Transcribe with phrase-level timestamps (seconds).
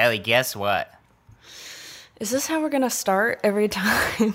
[0.00, 0.90] Ellie, guess what?
[2.20, 4.32] Is this how we're gonna start every time?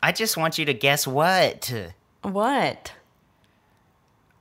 [0.00, 1.72] I just want you to guess what.
[2.22, 2.92] what?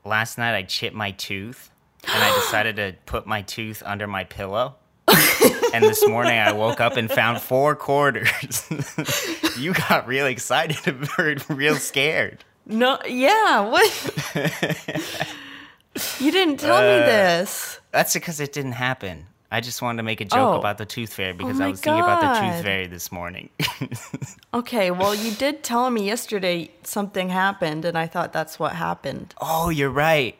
[0.06, 1.72] Last night I chipped my tooth
[2.04, 4.76] and I decided to put my tooth under my pillow.
[5.74, 8.68] and this morning I woke up and found four quarters.
[9.58, 10.78] you got really excited
[11.20, 12.44] and real scared.
[12.68, 13.62] No, yeah.
[13.62, 13.92] What?
[16.20, 17.80] you didn't tell me Uh, this.
[17.92, 19.26] That's because it didn't happen.
[19.54, 20.60] I just wanted to make a joke Oh.
[20.60, 23.12] about the tooth fairy because oh my I was thinking about the tooth fairy this
[23.12, 23.50] morning.
[24.54, 29.34] Okay, well, you did tell me yesterday something happened, and I thought that's what happened.
[29.40, 30.36] oh, you're right.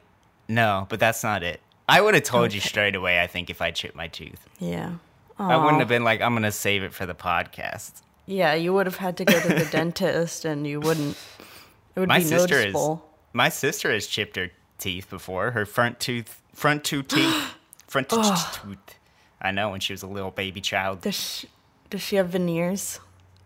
[0.50, 1.62] No, but that's not it.
[1.88, 4.48] I would have told you straight away, I think, if I chipped my tooth.
[4.60, 4.96] Yeah.
[5.40, 8.02] I wouldn't have been like, I'm going to save it for the podcast.
[8.26, 11.18] Yeah, you would have had to go to the dentist, and you wouldn't.
[11.96, 13.10] It would My be sister is noticeable.
[13.34, 15.52] my sister has chipped her teeth before.
[15.52, 17.54] Her front tooth, front two teeth,
[17.88, 19.00] front tooth.
[19.42, 21.02] I know when she was a little baby child.
[21.02, 21.50] Does she,
[21.90, 23.00] does she have veneers?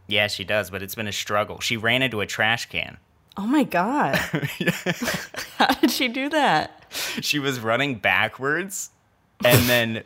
[0.07, 1.59] Yeah, she does, but it's been a struggle.
[1.61, 2.97] She ran into a trash can.
[3.37, 4.15] Oh my god!
[5.57, 6.85] How did she do that?
[7.21, 8.91] She was running backwards
[9.43, 10.03] and then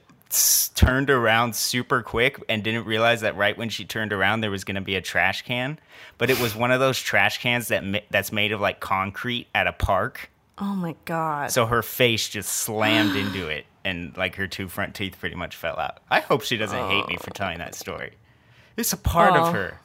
[0.75, 4.63] turned around super quick and didn't realize that right when she turned around there was
[4.63, 5.79] going to be a trash can,
[6.17, 9.47] but it was one of those trash cans that ma- that's made of like concrete
[9.53, 10.29] at a park.
[10.57, 11.51] Oh my god!
[11.51, 15.55] So her face just slammed into it, and like her two front teeth pretty much
[15.55, 15.99] fell out.
[16.09, 18.11] I hope she doesn't hate me for telling that story.
[18.77, 19.45] It's a part Oh.
[19.45, 19.79] of her.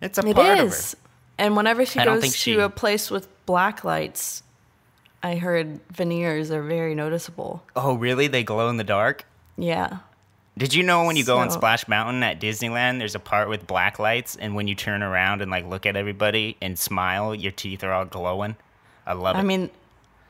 [0.00, 0.92] It's a It part is.
[0.94, 1.04] Of her.
[1.38, 4.42] And whenever she I goes think to she- a place with black lights,
[5.22, 7.62] I heard veneers are very noticeable.
[7.76, 8.26] Oh, really?
[8.26, 9.24] They glow in the dark?
[9.56, 9.98] Yeah.
[10.58, 13.66] Did you know when you go on Splash Mountain at Disneyland, there's a part with
[13.66, 17.52] black lights, and when you turn around and like look at everybody and smile, your
[17.52, 18.56] teeth are all glowing.
[19.06, 19.38] I love it.
[19.38, 19.70] I mean,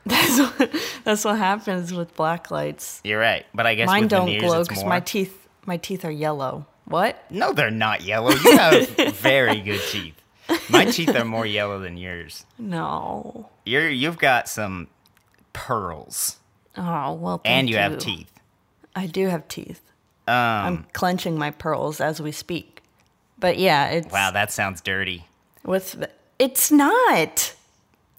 [0.05, 2.99] that's what, that's what happens with black lights.
[3.03, 6.11] You're right, but I guess Mine don't veneers, glow because my teeth my teeth are
[6.11, 6.65] yellow.
[6.85, 7.23] What?
[7.31, 8.31] no, they're not yellow.
[8.31, 10.15] You have very good teeth.
[10.69, 12.45] My teeth are more yellow than yours.
[12.59, 13.49] No.
[13.65, 14.87] You're you've got some
[15.53, 16.37] pearls,
[16.77, 17.41] Oh well.
[17.45, 18.29] and thank you have teeth.
[18.95, 19.81] I do have teeth.
[20.27, 22.81] Um, I'm clenching my pearls as we speak.
[23.39, 25.25] But yeah, it's wow, that sounds dirty.
[25.63, 26.05] with
[26.39, 27.33] it's not.
[27.33, 27.55] it's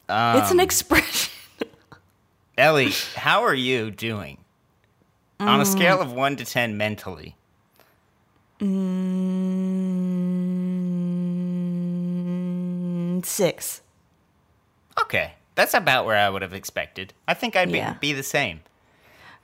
[0.09, 1.31] Um, an expression.
[2.57, 4.39] Ellie, how are you doing?
[5.41, 7.37] On a scale of one to ten mentally.
[12.35, 13.81] Mm, Six.
[15.01, 17.13] Okay, that's about where I would have expected.
[17.27, 17.95] I think I'd be, Yeah.
[17.95, 18.61] be the same.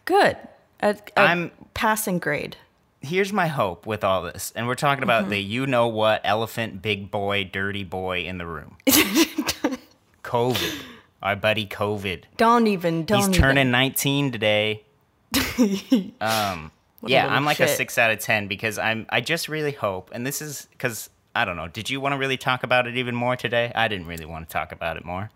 [0.04, 0.36] Good.
[0.80, 2.56] A, a I'm- passing grade.
[3.02, 5.30] Here's my hope with all this, and we're talking about Mm-hmm.
[5.30, 8.76] the you know what elephant, big boy, dirty boy in the room.
[10.22, 10.82] COVID,
[11.22, 12.24] our buddy COVID.
[12.36, 13.04] Don't even.
[13.04, 13.40] Don't He's even.
[13.40, 14.84] turning 19 today.
[16.20, 16.72] um,
[17.06, 19.06] yeah, I'm like a six out of ten because I'm.
[19.08, 21.68] I just really hope, and this is because I don't know.
[21.68, 23.72] Did you want to really talk about it even more today?
[23.74, 25.30] I didn't really want to talk about it more.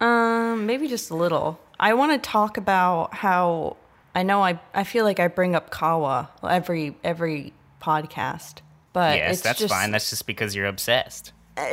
[0.00, 1.58] Um, maybe just a little.
[1.80, 3.76] I want to talk about how
[4.14, 8.56] I know I I feel like I bring up Kawa every every podcast,
[8.92, 9.90] but yes, that's just, fine.
[9.90, 11.32] That's just because you're obsessed.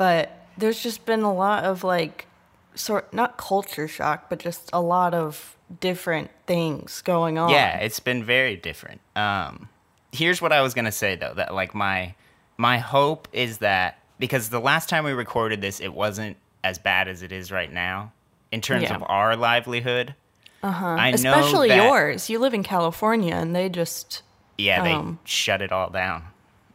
[0.00, 2.26] But there's just been a lot of like
[2.74, 7.50] sort not culture shock, but just a lot of different things going on.
[7.50, 9.00] Yeah, it's been very different.
[9.16, 9.68] Um,
[10.12, 12.14] here's what I was gonna say though, that like my
[12.56, 17.08] my hope is that because the last time we recorded this, it wasn't as bad
[17.08, 18.12] as it is right now
[18.52, 18.96] in terms Yeah.
[18.96, 20.14] of our livelihood.
[20.62, 20.86] Uh-huh.
[20.88, 22.28] I know especially that- yours.
[22.28, 24.22] You live in California, and they just
[24.58, 26.24] Yeah, they Um, shut it all down.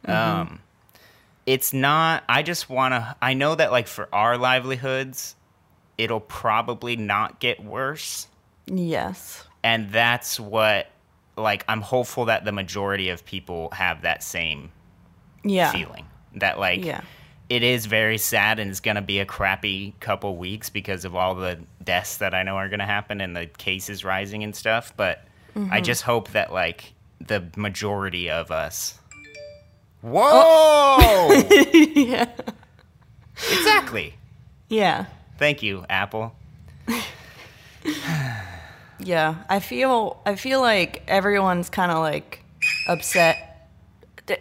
[0.04, 0.40] mm-hmm.
[0.40, 0.58] Um,
[1.46, 2.24] it's not.
[2.28, 3.16] I just want to.
[3.22, 5.36] I know that like for our livelihoods,
[5.96, 8.26] it'll probably not get worse.
[8.66, 10.88] yes, and that's what
[11.38, 14.70] like i'm hopeful that the majority of people have that same
[15.44, 17.02] yeah, feeling that like yeah,
[17.50, 21.14] it is very sad and it's going to be a crappy couple weeks because of
[21.14, 24.56] all the deaths that i know are going to happen and the cases rising and
[24.56, 25.24] stuff but
[25.54, 25.72] Mm-hmm.
[25.72, 28.98] i just hope that like the majority of us
[30.08, 31.32] whoa
[31.94, 32.26] yeah,
[33.50, 34.14] exactly
[34.68, 35.06] yeah.
[35.38, 36.34] thank you apple
[38.98, 42.42] Yeah, I feel I feel like everyone's kind of like
[42.88, 43.68] upset.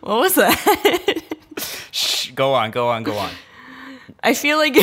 [0.00, 1.22] What was that?
[1.90, 3.30] Shh, go on go on go on
[4.22, 4.76] I feel like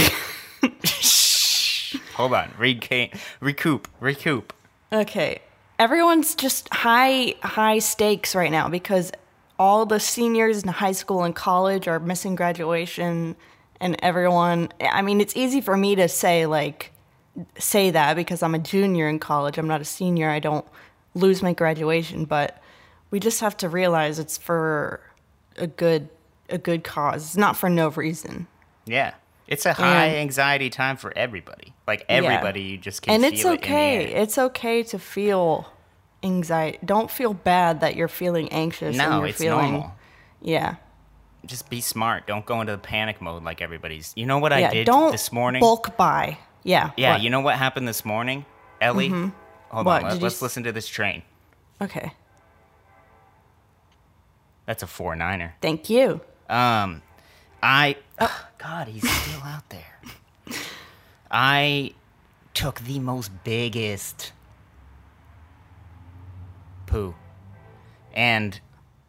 [0.83, 1.95] Shh.
[2.15, 4.51] hold on Reca- recoup recoup
[4.91, 5.41] okay,
[5.79, 9.11] everyone's just high high stakes right now because
[9.59, 13.35] all the seniors in high school and college are missing graduation
[13.79, 16.91] and everyone I mean, it's easy for me to say like
[17.57, 19.57] say that because I'm a junior in college.
[19.57, 20.29] I'm not a senior.
[20.29, 20.65] I don't
[21.15, 22.61] lose my graduation, but
[23.11, 25.01] we just have to realize it's for
[25.57, 26.09] a good
[26.49, 27.25] a good cause.
[27.25, 28.47] It's not for no reason.
[28.85, 29.13] Yeah.
[29.47, 31.73] It's a high And- anxiety time for everybody.
[31.85, 33.23] Like everybody, you just can't.
[33.23, 34.11] and feel it's it okay.
[34.13, 34.21] air.
[34.23, 35.67] It's okay to feel
[36.23, 36.79] anxiety.
[36.83, 38.97] Don't feel bad that you're feeling anxious.
[38.97, 39.91] and No, you're it's feeling, normal.
[40.41, 40.75] Yeah.
[41.45, 42.25] Just be smart.
[42.25, 44.13] Don't go into the panic mode like everybody's.
[44.15, 45.59] You know what I did Don't this morning?
[45.59, 46.37] bulk buy.
[46.63, 46.91] Yeah.
[46.95, 47.15] yeah, what?
[47.17, 47.23] Mm-hmm.
[47.25, 48.45] you know what happened this morning,
[48.79, 49.09] Ellie?
[49.09, 49.31] Hold
[49.85, 51.23] What, on, let, us s- listen to this train.
[51.81, 52.13] Okay.
[54.65, 55.55] That's a four niner.
[55.61, 56.21] Thank you.
[56.49, 57.01] Um,
[57.61, 57.97] I
[58.29, 58.47] Oh.
[58.57, 60.57] God, he's still out there.
[61.29, 61.93] I
[62.53, 64.31] took the most biggest
[66.85, 67.15] poo,
[68.13, 68.59] and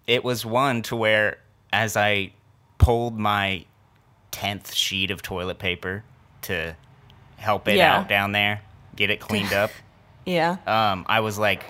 [0.07, 1.39] it was one to where
[1.73, 2.33] as I
[2.79, 3.65] pulled my
[4.31, 6.05] tenth sheet of toilet paper
[6.43, 6.77] to
[7.37, 7.99] help it Yeah.
[7.99, 8.63] out down there,
[8.97, 9.71] get it cleaned up.
[10.27, 10.57] Yeah.
[10.67, 11.65] um, I was like,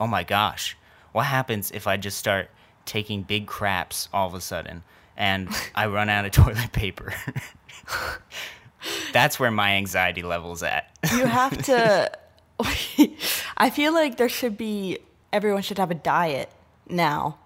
[0.00, 0.76] oh my gosh,
[1.12, 2.50] what happens if I just start
[2.86, 4.82] taking big craps all of a sudden
[5.16, 7.12] and I run out of toilet paper?
[9.12, 10.90] That's where my anxiety level's at.
[11.12, 12.10] you have to
[13.56, 14.98] I feel like there should be
[15.32, 16.50] everyone should have a diet
[16.88, 17.38] now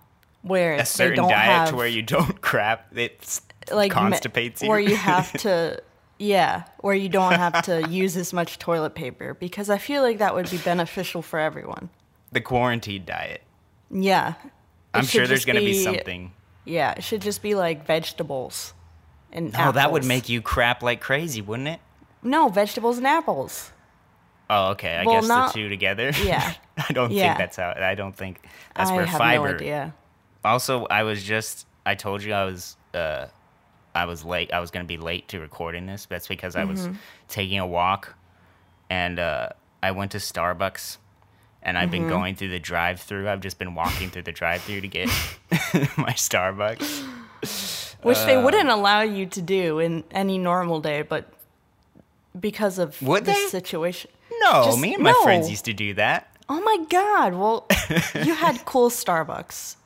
[0.43, 3.41] where A they certain don't diet have to where you don't crap, it
[3.73, 4.69] like me- constipates you.
[4.69, 5.83] where you have to
[6.19, 10.19] yeah, where you don't have to use as much toilet paper because I feel like
[10.19, 11.91] that would be beneficial for everyone.
[12.33, 13.43] the quarantine diet.
[13.91, 14.35] Yeah.
[14.93, 16.33] I'm sure there's going to be something.
[16.69, 18.75] Yeah, it should just be like vegetables
[19.33, 21.81] and Oh, that would make you crap like crazy, wouldn't it?
[22.23, 23.73] No, vegetables and apples.
[24.51, 24.97] Oh, okay.
[24.97, 26.11] I Well, guess not- the two together.
[26.23, 26.55] Yeah.
[26.89, 27.29] I don't Yeah.
[27.29, 27.75] think that's how.
[27.77, 28.41] I don't think
[28.75, 29.49] that's I where have fiber.
[29.51, 29.95] no idea.
[30.45, 33.27] Also, I was just I told you I was uh
[33.95, 34.53] I was late.
[34.53, 36.07] I was going to be late to recording this.
[36.07, 36.95] That's because I was Mm-hmm.
[37.29, 38.15] taking a walk
[38.89, 39.49] and uh
[39.83, 40.99] I went to Starbucks
[41.69, 42.03] and I've Mm-hmm.
[42.05, 43.29] been going through the drive-through.
[43.29, 45.07] I've just been walking through the drive-through to get
[45.97, 47.03] my Starbucks.
[48.03, 51.33] Which Uh, they wouldn't allow you to do in any normal day, but
[52.39, 53.49] because of Would this they?
[53.49, 54.11] situation.
[54.43, 56.29] No, Just- me and my friends used to do that.
[56.49, 57.35] Oh my god!
[57.35, 57.67] Well,
[58.25, 59.77] you had cool Starbucks.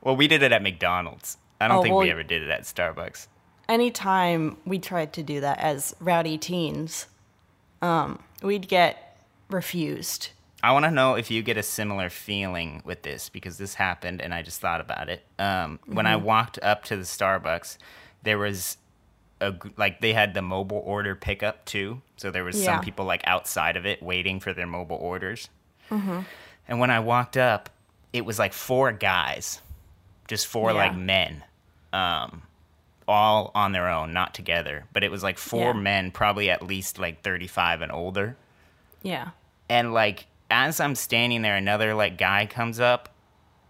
[0.00, 1.36] Well, we did it at McDonald's.
[1.60, 3.26] I don't Oh, think well, we ever did it at Starbucks.
[3.68, 7.06] Anytime we tried to do that as rowdy teens,
[7.82, 9.18] um, we'd get
[9.50, 10.30] refused.
[10.62, 14.20] I want to know if you get a similar feeling with this because this happened
[14.22, 15.24] and I just thought about it.
[15.38, 16.06] Um, When Mm-hmm.
[16.06, 17.78] I walked up to the Starbucks,
[18.22, 18.76] there was
[19.40, 22.76] a like they had the mobile order pickup too, so there was Yeah.
[22.76, 25.48] some people like outside of it waiting for their mobile orders.
[25.90, 26.20] Mm-hmm.
[26.68, 27.68] And when I walked up,
[28.12, 29.60] it was like four guys,
[30.28, 30.76] just four Yeah.
[30.76, 31.42] like men,
[31.92, 32.42] um,
[33.08, 34.84] all on their own, not together.
[34.92, 35.80] But it was like four Yeah.
[35.80, 38.36] men, probably at least like thirty-five and older
[39.02, 39.30] Yeah.
[39.68, 43.08] and like as I'm standing there, another like guy comes up,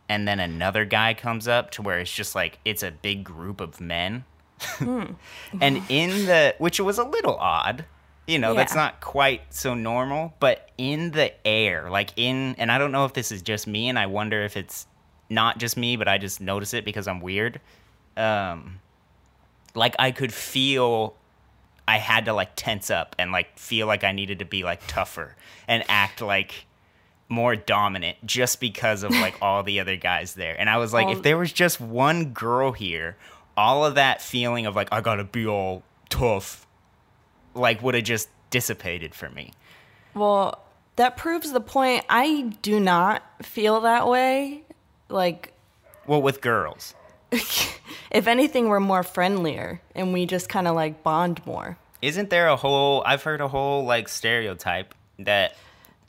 [0.08, 3.60] and then another guy comes up to where it's just like it's a big group
[3.60, 4.24] of men,
[4.60, 5.04] Hmm.
[5.60, 7.84] and in the which was a little odd,
[8.26, 12.78] you know, that's not quite so normal, but in the air, like in, and I
[12.78, 14.86] don't know if this is just me, and I wonder if it's
[15.30, 17.60] not just me, but I just notice it because I'm weird.
[18.16, 18.80] Um,
[19.74, 21.14] like I could feel
[21.88, 24.86] I had to like tense up and like feel like I needed to be like
[24.86, 25.34] tougher
[25.66, 26.66] and act like
[27.32, 30.54] more dominant just because of like all the other guys there.
[30.58, 33.16] And I was like, All- if there was just one girl here,
[33.56, 36.66] all of that feeling of like I gotta be all tough,
[37.54, 39.52] like would have just dissipated for me.
[40.14, 40.62] Well,
[40.96, 42.04] that proves the point.
[42.08, 44.62] I do not feel that way.
[45.08, 45.52] Like,
[46.06, 46.94] Well, with girls.
[48.10, 51.78] if anything, we're more friendlier and we just kind of like bond more.
[52.02, 55.56] Isn't there a whole I've heard a whole like stereotype that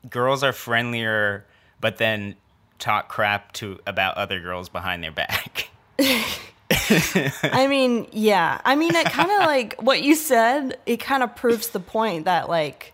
[0.10, 1.46] girls are friendlier
[1.80, 2.36] but then
[2.80, 5.70] talk crap to about other girls behind their back.
[6.00, 8.60] I mean, yeah.
[8.66, 12.26] I mean, it kind of like what you said, it kind of proves the point
[12.26, 12.94] that like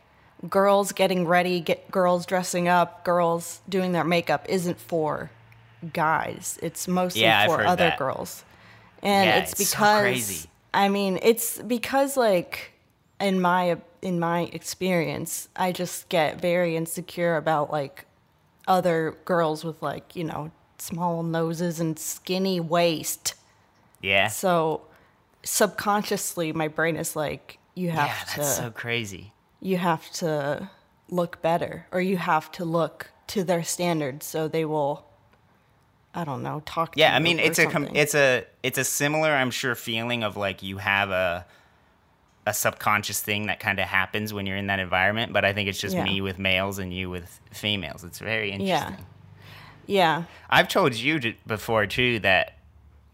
[0.50, 5.30] girls getting ready, get girls dressing up, girls doing their makeup isn't for
[5.94, 6.58] guys.
[6.62, 7.98] It's mostly Yeah, for other that.
[8.00, 8.44] girls.
[9.02, 10.50] And Yeah, it's it's so because crazy.
[10.74, 12.74] I mean, it's because like
[13.20, 18.06] in my in my experience, I just get very insecure about like
[18.68, 23.36] other girls with like, you know, small noses and skinny waist.
[24.02, 24.28] Yeah.
[24.28, 24.82] So
[25.44, 29.32] subconsciously my brain is like you have yeah, to that's so crazy.
[29.62, 30.70] you have to
[31.10, 35.06] look better or you have to look to their standards so they will
[36.14, 38.84] I don't know, talk to Yeah, I mean it's a com- it's a it's a
[38.84, 41.46] similar I'm sure feeling of like you have a
[42.50, 45.32] a subconscious thing that kind of happens when you're in that environment.
[45.32, 46.04] But I think it's just Yeah.
[46.04, 48.04] me with males and you with females.
[48.04, 48.96] It's very interesting.
[48.96, 49.06] Yeah.
[49.86, 50.24] Yeah.
[50.50, 52.56] I've told you before too that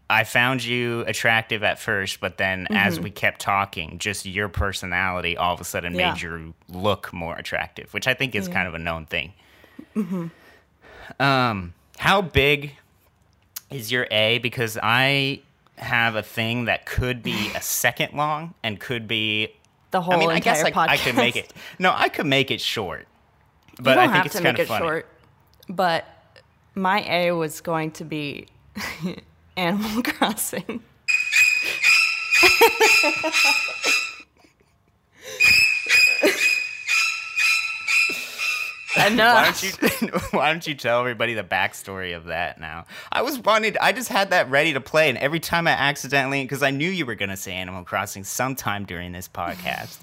[0.08, 5.36] I found you attractive at first, but then as we kept talking, just your personality
[5.36, 6.00] all of a sudden Mm-hmm.
[6.00, 6.12] Yeah.
[6.12, 8.54] made you look more attractive, which I think is Yeah.
[8.54, 9.32] kind of a known thing.
[11.20, 12.72] Um, how big
[13.70, 14.38] is your A?
[14.38, 15.40] Because I
[15.78, 19.54] have a thing that could be a second long and could be.
[19.90, 20.88] The whole I mean, I guess I, podcast.
[20.88, 21.52] I could make it.
[21.78, 23.06] No, I could make it short,
[23.78, 24.84] You but don't I think have it's to kind make of it funny.
[24.86, 25.08] short.
[25.68, 26.06] But
[26.74, 28.46] my A was going to be
[29.56, 30.82] Animal Crossing.
[38.96, 39.34] Know.
[39.34, 42.86] Why don't you Why don't you tell everybody the backstory of that now?
[43.12, 43.76] I was wanted.
[43.78, 46.90] I just had that ready to play, and every time I accidentally, because I knew
[46.90, 49.98] you were gonna say Animal Crossing sometime during this podcast,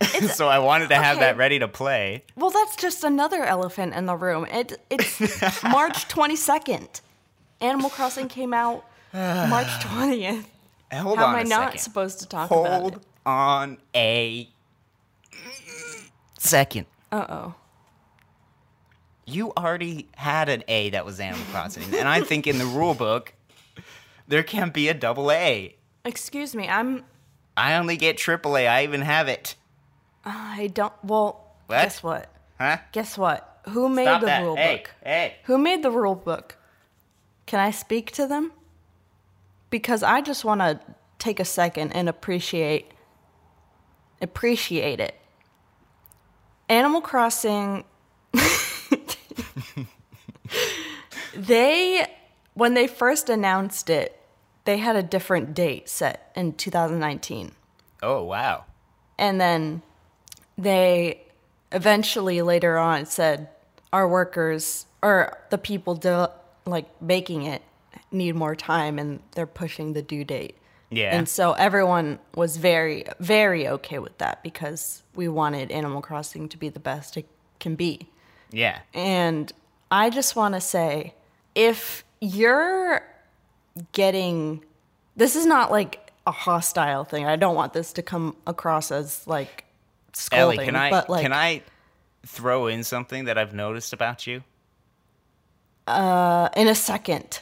[0.34, 1.26] so I wanted to have okay.
[1.26, 2.24] that ready to play.
[2.36, 4.46] Well, that's just another elephant in the room.
[4.46, 5.20] It, it's
[5.62, 7.00] March 22nd.
[7.60, 10.44] Animal Crossing came out March 20th.
[10.92, 11.78] Hold How on am I a not second.
[11.80, 12.70] supposed to talk about it?
[12.70, 14.48] Hold on a
[16.38, 16.86] second.
[17.12, 17.54] Uh oh.
[19.28, 22.94] You already had an A that was Animal Crossing, and I think in the rule
[22.94, 23.34] book
[24.26, 25.76] there can't be a double A.
[26.04, 26.66] Excuse me.
[26.66, 27.04] I'm.
[27.56, 28.66] I only get triple A.
[28.66, 29.54] I even have it.
[30.24, 30.94] I don't.
[31.04, 31.82] Well, What?
[31.82, 32.32] guess what?
[32.58, 32.78] Huh?
[32.92, 33.60] Guess what?
[33.68, 34.42] Who made Stop the that.
[34.42, 34.94] rule hey, book?
[35.04, 35.36] hey.
[35.44, 36.56] Who made the rule book?
[37.44, 38.52] Can I speak to them?
[39.68, 40.80] Because I just want to
[41.18, 42.92] take a second and appreciate
[44.22, 45.14] appreciate it.
[46.70, 47.84] Animal Crossing
[51.38, 52.06] They
[52.54, 54.20] when they first announced it,
[54.64, 57.52] they had a different date set in 2019
[58.02, 58.64] Oh wow.
[59.18, 59.82] and then
[60.56, 61.22] they
[61.72, 63.48] eventually later on said
[63.92, 66.26] our workers or the people do,
[66.66, 67.62] like making it
[68.10, 70.56] need more time and they're pushing the due date
[70.90, 71.16] Yeah.
[71.16, 76.56] and so everyone was very very okay with that because we wanted animal crossing to
[76.58, 77.26] be the best it
[77.60, 78.08] can be
[78.50, 78.80] Yeah.
[78.92, 79.52] and
[79.90, 81.14] I just want to say
[81.58, 83.02] if you're
[83.92, 84.64] getting
[85.16, 87.26] this is not like a hostile thing.
[87.26, 89.64] I don't want this to come across as like
[90.30, 91.62] Ellie, can I but like can I
[92.24, 94.44] throw in something that I've noticed about you?
[95.88, 97.40] uh, in a second.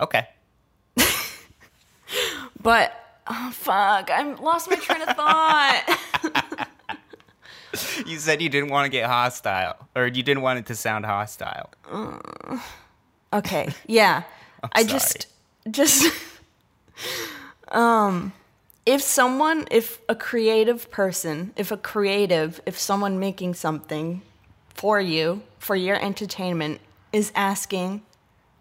[0.00, 0.28] Okay.
[2.62, 2.92] But
[3.26, 6.68] oh, fuck, I lost my train of thought.
[8.04, 11.06] You said you didn't want to get hostile, or you didn't want it to sound
[11.06, 11.70] hostile.
[13.32, 14.22] Okay, yeah.
[14.72, 15.26] I just
[15.70, 16.12] just
[17.68, 18.32] um
[18.86, 24.22] if someone if a creative person, if a creative, if someone making something
[24.74, 26.80] for you, for your entertainment
[27.12, 28.02] is asking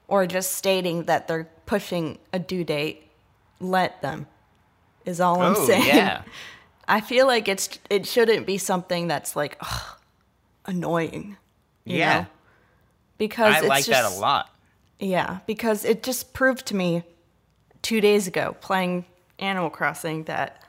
[0.07, 3.09] or just stating that they're pushing a due date,
[3.59, 4.27] let them.
[5.05, 5.87] Is all I'm oh saying.
[5.87, 6.23] yeah.
[6.87, 9.97] I feel like it's it shouldn't be something that's like ugh,
[10.65, 11.37] annoying.
[11.85, 12.21] Yeah.
[12.21, 12.27] know?
[13.17, 14.49] Because I like that a lot.
[14.99, 17.03] Yeah, because it just proved to me
[17.81, 19.05] two days ago playing
[19.39, 20.61] Animal Crossing that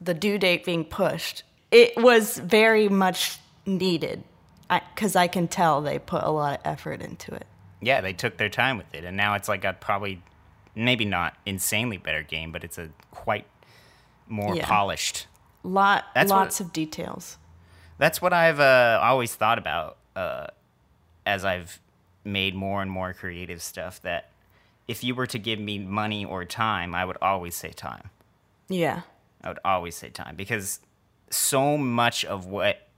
[0.00, 4.24] the due date being pushed, it was very much needed.
[4.94, 7.46] Because I, can tell they put a lot of effort into it.
[7.82, 10.22] Yeah, they took their time with it, and now it's like a probably
[10.74, 13.44] maybe not insanely better game, but it's a quite
[14.28, 14.64] more Yeah.
[14.66, 15.26] polished.
[15.62, 17.36] Lot, That's what- lots of details.
[17.98, 20.46] That's what I've uh, always thought about uh,
[21.26, 21.78] as I've
[22.24, 24.00] made more and more creative stuff.
[24.02, 24.30] That
[24.88, 28.10] if you were to give me money or time, I would always say time.
[28.68, 29.02] Yeah,
[29.42, 30.80] I would always say time because
[31.30, 32.88] so much of what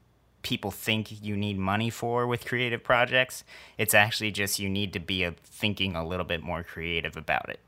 [0.42, 3.44] people think you need money for with creative projects,
[3.78, 7.48] it's actually just you need to be a, thinking a little bit more creative about
[7.48, 7.60] it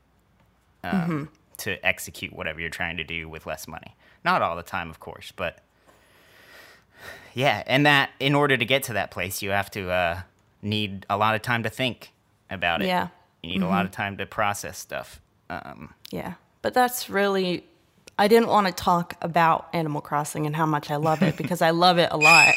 [0.83, 3.95] um, to execute whatever you're trying to do with less money.
[4.23, 5.59] Not all the time, of course, but
[7.33, 7.63] yeah.
[7.65, 10.21] And that in order to get to that place, you have to uh,
[10.67, 12.13] need a lot of time to think
[12.49, 12.87] about it.
[12.87, 13.09] Yeah.
[13.43, 15.21] You need a lot of time to process stuff.
[15.49, 16.33] Um, yeah.
[16.61, 17.63] But that's really,
[18.17, 21.61] I didn't want to talk about Animal Crossing and how much I love it because
[21.61, 22.53] I love it a lot.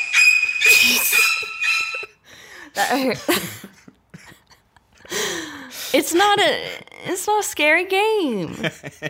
[5.93, 6.69] It's not a,
[7.05, 8.57] it's not a scary game.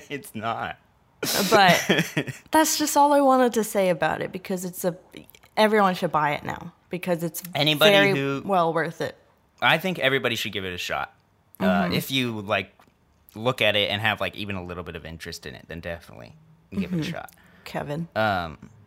[0.09, 0.79] it's not.
[1.51, 4.97] but that's just all I wanted to say about it because it's a
[5.57, 9.17] everyone should buy it now because it's Anybody very who- well worth it.
[9.63, 11.15] I think everybody should give it a shot.
[11.61, 11.93] Mm-hmm.
[11.93, 12.73] Uh, if you like
[13.35, 15.81] look at it and have like even a little bit of interest in it, then
[15.81, 16.35] definitely
[16.73, 17.01] give Mm-hmm.
[17.01, 17.31] it a shot.
[17.65, 18.09] Kevin.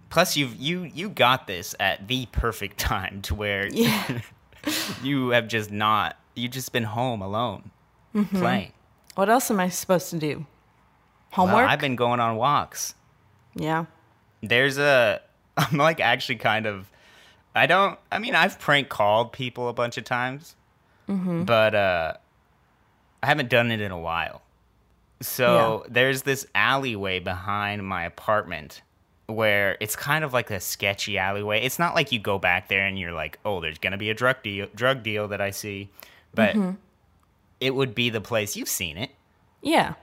[0.09, 4.19] Plus, you've you you got this at the perfect time to where yeah.
[5.03, 7.69] you have just not you just been home alone
[8.31, 8.71] playing.
[9.15, 10.45] what else am I supposed to do?
[11.31, 11.67] Homework?
[11.69, 12.93] I've been going on walks.
[13.55, 13.85] yeah.
[14.41, 15.21] There's a
[15.57, 16.89] I'm like actually kind of
[17.55, 20.55] I don't I mean I've prank called people a bunch of times,
[21.07, 22.13] but uh,
[23.21, 24.41] I haven't done it in a while.
[25.21, 28.81] So there's this alleyway behind my apartment
[29.27, 31.61] where it's kind of like a sketchy alleyway.
[31.61, 34.13] It's not like you go back there and you're like, oh, there's gonna be a
[34.13, 35.89] drug deal drug deal that I see,
[36.33, 36.55] but
[37.59, 39.11] it would be the place you've seen it.
[39.61, 39.93] Yeah.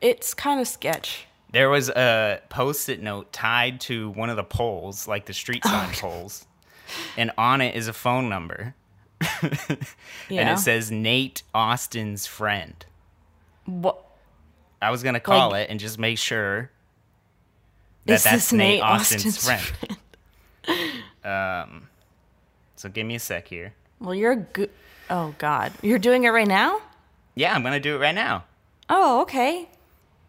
[0.00, 1.26] It's kind of sketch.
[1.52, 5.90] There was a post-it note tied to one of the poles, like the street sign
[5.90, 6.46] Oh, poles,
[7.16, 8.74] and on it is a phone number,
[9.20, 9.28] Yeah.
[10.30, 12.84] and it says Nate Austin's friend.
[13.66, 13.98] what?
[14.82, 16.70] I was gonna call Like- it and just make sure
[18.06, 19.98] that that's Nate, Nate Austin's, Austin's friend.
[21.24, 21.88] um,
[22.76, 23.74] so give me a sec here.
[24.00, 24.70] Well, you're a good.
[25.10, 25.72] Oh, God.
[25.82, 26.80] You're doing it right now?
[27.34, 28.44] Yeah, I'm gonna do it right now.
[28.88, 29.68] Oh, okay.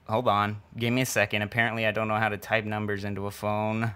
[0.09, 1.41] Hold on, give me a second.
[1.43, 3.93] Apparently, I don't know how to type numbers into a phone.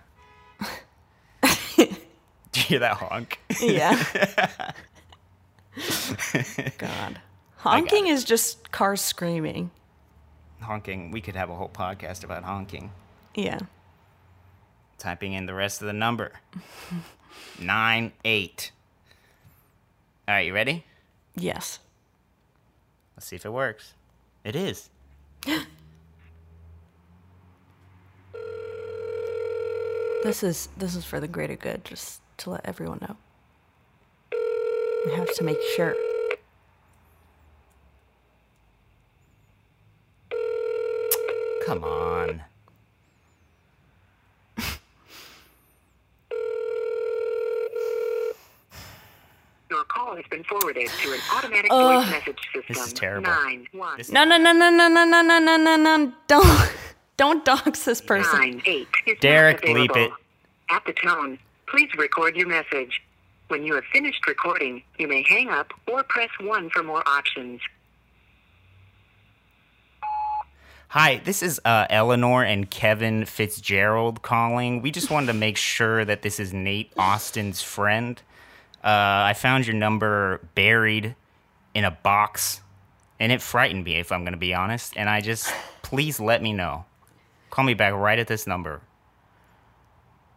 [2.56, 3.38] Do you hear that honk?
[3.62, 4.02] Yeah.
[6.78, 7.20] God.
[7.58, 9.72] Honking is just cars screaming.
[10.62, 11.12] honking.
[11.12, 12.92] We could have a whole podcast about honking.
[13.36, 13.60] Yeah.
[14.98, 16.32] Typing in the rest of the number.
[17.60, 18.72] Nine eight.
[20.26, 20.86] All right, you ready?
[21.36, 21.80] Yes.
[23.18, 23.96] Let's see if it works.
[24.46, 24.90] It is.
[30.24, 33.16] This is this is for the greater good, just to let everyone know.
[35.06, 35.96] We have to make sure.
[41.66, 42.42] Come on.
[49.70, 52.64] Your call has been forwarded to an automatic voice message system.
[52.68, 53.30] This is terrible.
[53.30, 56.14] Nine one No, no, no, no, no, no, no, no, no, no, no.
[56.28, 56.72] Don't
[57.18, 58.40] don't dox this person.
[58.40, 58.88] nine eight
[59.22, 60.12] Derek, bleep it.
[60.70, 63.02] At the tone, please record your message.
[63.48, 67.62] When you have finished recording, you may hang up or press one for more options.
[70.90, 74.82] Hi, this is uh, Eleanor and Kevin Fitzgerald calling.
[74.82, 78.22] We just wanted to make sure that this is Nate Austin's friend.
[78.84, 81.16] Uh, I found your number buried
[81.74, 82.62] in a box,
[83.20, 84.94] and it frightened me, if I'm going to be honest.
[84.96, 85.52] And I just,
[85.82, 86.86] please let me know.
[87.50, 88.82] Call me back right at this number.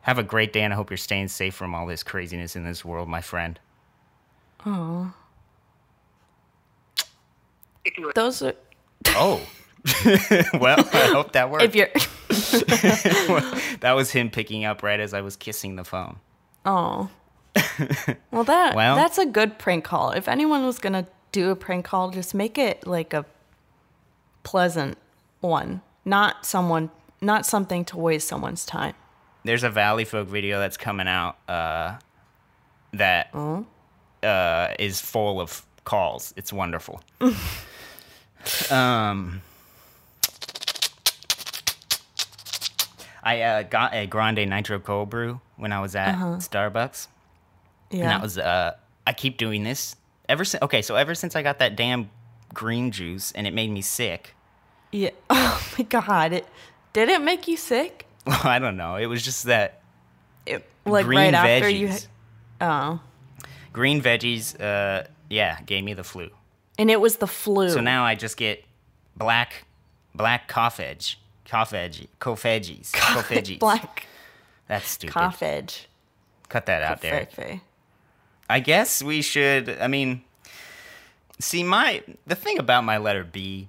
[0.02, 2.64] Have a great day, and I hope you're staying safe from all this craziness in
[2.64, 3.58] this world, my friend.
[7.84, 8.54] If you are Those are
[9.08, 9.40] Oh.
[10.54, 11.64] well, I hope that worked.
[11.64, 11.88] if you're
[13.80, 16.18] that was him picking up right as I was kissing the phone.
[16.66, 17.08] Oh.
[18.30, 20.10] Well that Well- that's a good prank call.
[20.12, 23.24] If anyone was gonna do a prank call, just make it like a
[24.42, 24.98] pleasant
[25.40, 25.80] one.
[26.04, 28.94] Not someone not something to waste someone's time.
[29.48, 31.96] There's a Valley Folk video that's coming out uh,
[32.92, 33.34] that
[34.22, 36.34] uh, is full of calls.
[36.36, 37.00] It's wonderful.
[38.70, 39.40] um,
[43.22, 47.08] I uh, got a Grande Nitro Cold Brew when I was at Starbucks.
[47.90, 48.00] Yeah.
[48.00, 49.96] And that was uh I keep doing this
[50.28, 52.10] ever since okay, so ever since I got that damn
[52.52, 54.34] green juice and it made me sick.
[54.92, 55.08] yeah.
[55.30, 56.34] Oh my god.
[56.34, 56.46] It
[56.92, 58.07] did it make you sick?
[58.28, 58.96] Well, I don't know.
[58.96, 59.80] It was just that
[60.46, 61.56] It, like green right veggies.
[61.56, 61.92] after you
[62.60, 63.00] Oh.
[63.72, 66.30] green veggies uh yeah, gave me the flu.
[66.78, 67.70] And it was the flu.
[67.70, 68.64] So now I just get
[69.16, 69.64] black
[70.14, 71.18] black cough edge.
[71.46, 72.06] Cough edge.
[72.18, 72.92] Cough edgies.
[72.92, 73.58] Cough edgies.
[73.66, 74.06] black
[74.68, 75.12] That's stupid.
[75.14, 75.88] cough edge.
[76.48, 77.28] Cut that out there.
[78.50, 79.78] I guess we should.
[79.80, 80.22] I mean,
[81.38, 83.68] see, my the thing about my letter B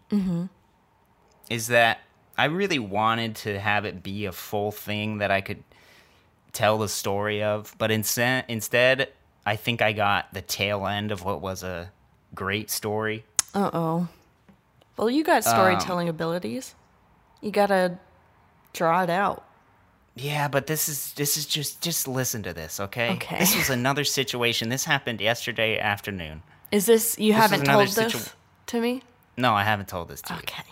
[1.50, 2.00] is that
[2.40, 5.62] I really wanted to have it be a full thing that I could
[6.54, 9.10] tell the story of, but instead, instead,
[9.46, 11.92] I think I got the tail end of what was a
[12.34, 13.26] great story.
[13.54, 14.08] Uh oh.
[14.96, 16.76] Well, you got storytelling abilities.
[17.42, 18.00] You gotta
[18.72, 19.46] draw it out.
[20.16, 23.12] Yeah, but this is this is just just listen to this, okay?
[23.16, 23.40] Okay.
[23.40, 24.70] This was another situation.
[24.70, 26.44] This happened yesterday afternoon.
[26.72, 28.34] Is this you This haven't told this
[28.68, 29.02] to me?
[29.36, 30.40] No, I haven't told this to you.
[30.40, 30.64] Okay.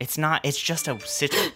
[0.00, 0.44] It's not.
[0.44, 1.52] It's just a situ-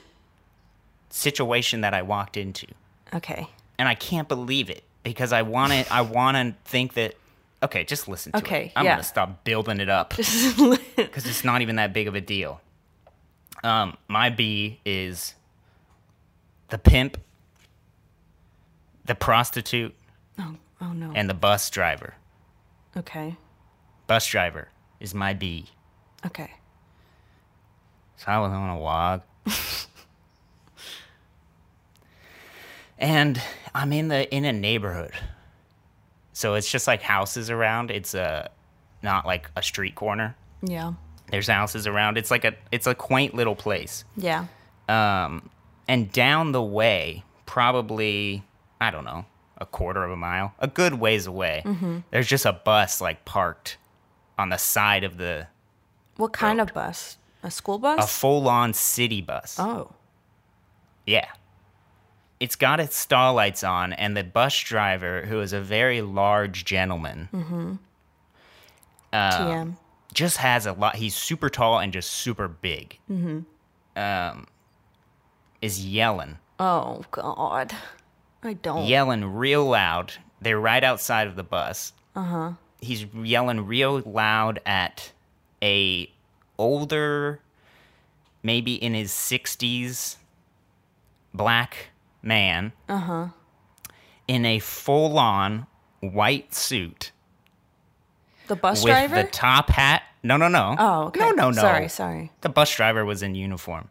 [1.10, 2.66] situation that I walked into,
[3.14, 3.48] Okay.
[3.78, 5.92] and I can't believe it because I want to.
[5.92, 7.14] I want to think that.
[7.62, 8.72] Okay, just listen to Okay, it.
[8.76, 8.92] I'm yeah.
[8.92, 10.78] gonna stop building it up because
[11.26, 12.60] it's not even that big of a deal.
[13.62, 15.34] Um, my B is
[16.68, 17.16] the pimp,
[19.06, 19.94] the prostitute,
[20.38, 21.12] Oh, oh no.
[21.14, 22.14] and the bus driver.
[22.96, 23.36] okay.
[24.06, 24.68] Bus driver
[25.00, 25.70] is my B.
[26.26, 26.50] Okay.
[28.16, 29.22] So I was on a walk.
[32.98, 33.40] and
[33.74, 35.12] I'm in the in a neighborhood.
[36.32, 37.90] So it's just like houses around.
[37.90, 38.50] It's a
[39.02, 40.36] not like a street corner.
[40.62, 40.94] Yeah.
[41.30, 42.18] There's houses around.
[42.18, 44.04] It's like a it's a quaint little place.
[44.16, 44.46] Yeah.
[44.88, 45.50] Um
[45.88, 48.42] and down the way, probably
[48.80, 49.26] I don't know,
[49.58, 51.62] a quarter of a mile, a good ways away.
[52.10, 53.76] There's just a bus like parked
[54.38, 55.46] on the side of the
[56.16, 57.16] What kind of bus?
[57.44, 58.02] A school bus?
[58.02, 59.56] a full-on city bus.
[59.60, 59.92] oh.
[61.06, 61.28] Yeah.
[62.40, 66.64] It's got its stall lights on, and the bus driver, who is a very large
[66.64, 67.28] gentleman,
[69.12, 69.76] TM.
[70.12, 70.96] just has a lot.
[70.96, 72.98] He's super tall and just super big.
[73.96, 74.46] Um,
[75.62, 77.72] is yelling, Oh God.
[78.42, 78.86] I don't.
[78.86, 80.12] yelling real loud.
[80.40, 81.92] They're right outside of the bus.
[82.16, 82.52] Uh huh.
[82.80, 85.12] He's yelling real loud at
[85.62, 86.10] a
[86.58, 87.40] older,
[88.42, 90.16] maybe in his sixties,
[91.32, 91.88] black
[92.22, 92.72] man.
[92.88, 93.26] Uh huh.
[94.26, 95.66] In a full-on
[96.00, 97.10] white suit
[98.46, 99.16] The bus with driver?
[99.16, 100.02] the top hat.
[100.22, 100.74] No, no, no.
[100.78, 101.20] oh, okay.
[101.20, 101.60] No, no, no.
[101.60, 102.32] Sorry, sorry.
[102.40, 103.88] The bus driver was in uniform.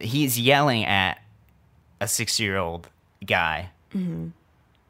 [0.00, 1.20] He's yelling at
[2.00, 2.88] a six-year-old
[3.24, 4.28] guy Mm-hmm.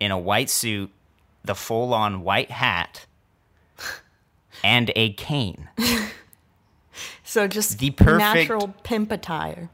[0.01, 0.91] in a white suit,
[1.45, 3.07] the full-on white hat,
[4.65, 5.69] and a cane.
[7.31, 9.69] So just The perfect- natural pimp attire.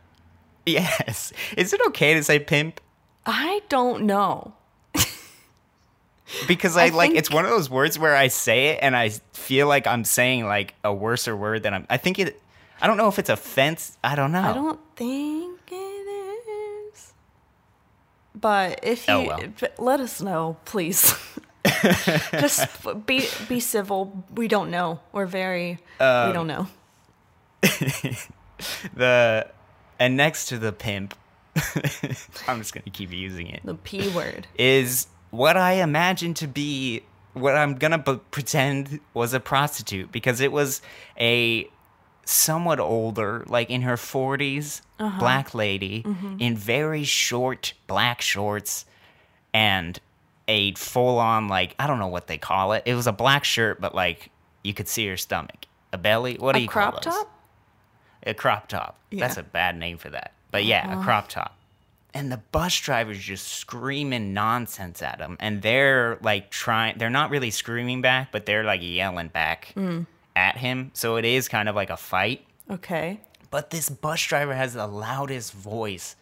[0.67, 1.33] Yes.
[1.57, 2.81] Is it okay to say pimp?
[3.25, 4.55] I don't know.
[6.49, 8.97] Because I, I like think- it's one of those words where I say it and
[8.97, 11.87] I feel like I'm saying like a worser word than I'm.
[11.88, 12.40] I think it.
[12.81, 13.97] I don't know if it's offense.
[14.03, 14.40] I don't know.
[14.43, 15.75] I don't think it
[16.95, 17.12] is.
[18.35, 19.40] But if you Oh, well.
[19.79, 21.14] let us know, please.
[22.33, 22.67] Just
[23.07, 24.25] be be civil.
[24.35, 25.01] We don't know.
[25.12, 26.67] We're very we Um, don't know.
[28.94, 29.48] the
[29.98, 31.14] and next to the pimp.
[32.48, 33.61] I'm just gonna keep using it.
[33.64, 34.46] The P word.
[34.59, 40.40] is what I imagine to be what I'm gonna b- pretend was a prostitute because
[40.40, 40.83] it was
[41.18, 41.68] a
[42.24, 45.18] somewhat older, like in her 40s, uh-huh.
[45.18, 46.37] black lady mm-hmm.
[46.38, 48.87] in very short black shorts
[49.53, 50.00] and
[50.48, 52.83] a full on, like, I don't know what they call it.
[52.87, 54.31] It was a black shirt, but like
[54.62, 55.66] you could see her stomach.
[55.92, 56.37] A belly?
[56.37, 57.22] What do A you crop call those?
[57.22, 57.34] top?
[58.25, 58.99] A crop top.
[59.11, 59.27] That's Yeah.
[59.27, 59.41] Uh-huh.
[59.41, 60.33] a bad name for that.
[60.51, 61.57] But yeah, a crop top.
[62.13, 65.37] And the bus driver's just screaming nonsense at him.
[65.41, 70.07] And they're like trying, they're not really screaming back, but they're like yelling back Mm.
[70.37, 70.91] at him.
[70.95, 72.47] So it is kind of like a fight.
[72.71, 73.21] Okay.
[73.51, 76.15] But this bus driver has the loudest voice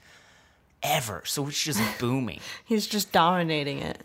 [0.82, 1.22] ever.
[1.26, 2.40] So it's just booming.
[2.64, 4.00] He's just dominating it.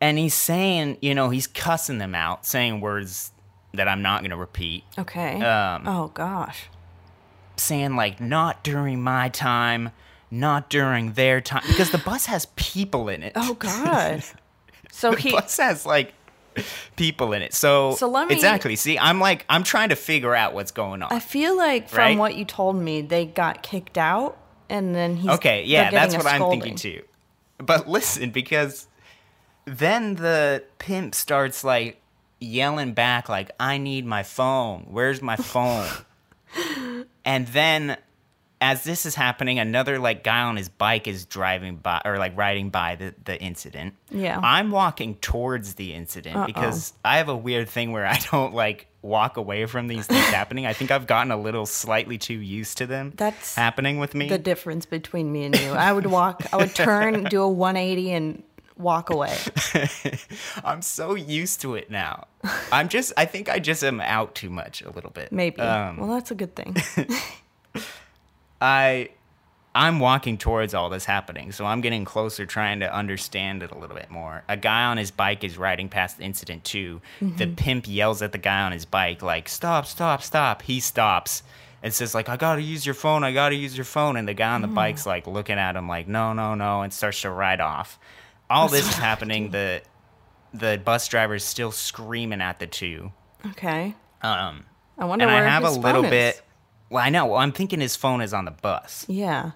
[0.00, 3.30] And he's saying, you know, he's cussing them out, saying words
[3.74, 4.84] that I'm not going to repeat.
[4.98, 5.40] Okay.
[5.42, 6.68] Um, oh gosh.
[7.56, 9.90] Saying like not during my time,
[10.30, 13.32] not during their time because the bus has people in it.
[13.36, 14.22] Oh god.
[14.90, 16.12] So the he bus has like
[16.96, 17.54] people in it.
[17.54, 18.76] So, So let me- exactly.
[18.76, 21.12] See, I'm like I'm trying to figure out what's going on.
[21.12, 22.18] I feel like from Right?
[22.18, 24.36] what you told me, they got kicked out
[24.68, 27.02] and then he's okay, yeah, that's what I'm thinking too.
[27.58, 28.86] But listen, because
[29.64, 32.00] then the pimp starts like
[32.40, 34.86] yelling back like I need my phone.
[34.90, 35.88] Where's my phone?
[37.24, 37.96] And then
[38.62, 42.36] as this is happening, another like guy on his bike is driving by or like
[42.36, 43.94] riding by the, the incident.
[44.10, 44.38] Yeah.
[44.40, 48.86] I'm walking towards the incident because I have a weird thing where I don't like
[49.02, 50.64] walk away from these things happening.
[50.64, 54.28] I think I've gotten a little slightly too used to them That's happening with me.
[54.28, 55.72] The difference between me and you.
[55.72, 58.42] I would walk I would turn, do a 180 and
[58.76, 59.36] walk away.
[60.64, 62.26] I'm so used to it now.
[62.70, 65.32] I'm just I think I just am out too much a little bit.
[65.32, 65.60] Maybe.
[65.60, 66.76] Um, well, that's a good thing.
[68.60, 69.10] I
[69.74, 73.78] I'm walking towards all this happening, so I'm getting closer trying to understand it a
[73.78, 74.44] little bit more.
[74.48, 77.00] A guy on his bike is riding past the incident too.
[77.20, 81.42] The pimp yells at the guy on his bike like, "Stop, stop, stop." He stops
[81.82, 83.24] and says like, "I got to use your phone.
[83.24, 85.74] I got to use your phone." And the guy on the bike's like looking at
[85.74, 87.98] him like, "No, no, no," and starts to ride off.
[88.52, 89.50] All this is happening.
[89.50, 89.82] The
[90.54, 93.12] the bus driver is still screaming at the two.
[93.46, 93.94] Okay.
[94.22, 94.64] Um,
[94.98, 96.42] I wonder and where I have a little bit.
[96.90, 97.26] Well, I know.
[97.26, 99.52] Well, I'm thinking his phone is on the bus, Yeah.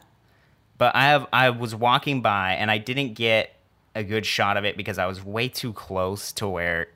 [0.78, 1.26] but I have.
[1.32, 3.54] I was walking by and I didn't get
[3.94, 6.88] a good shot of it because I was way too close to where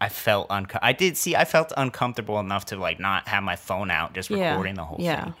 [0.00, 1.34] I felt unco- I did see.
[1.36, 4.50] I felt uncomfortable enough to like not have my phone out, just Yeah.
[4.50, 5.24] recording the whole yeah.
[5.24, 5.34] thing.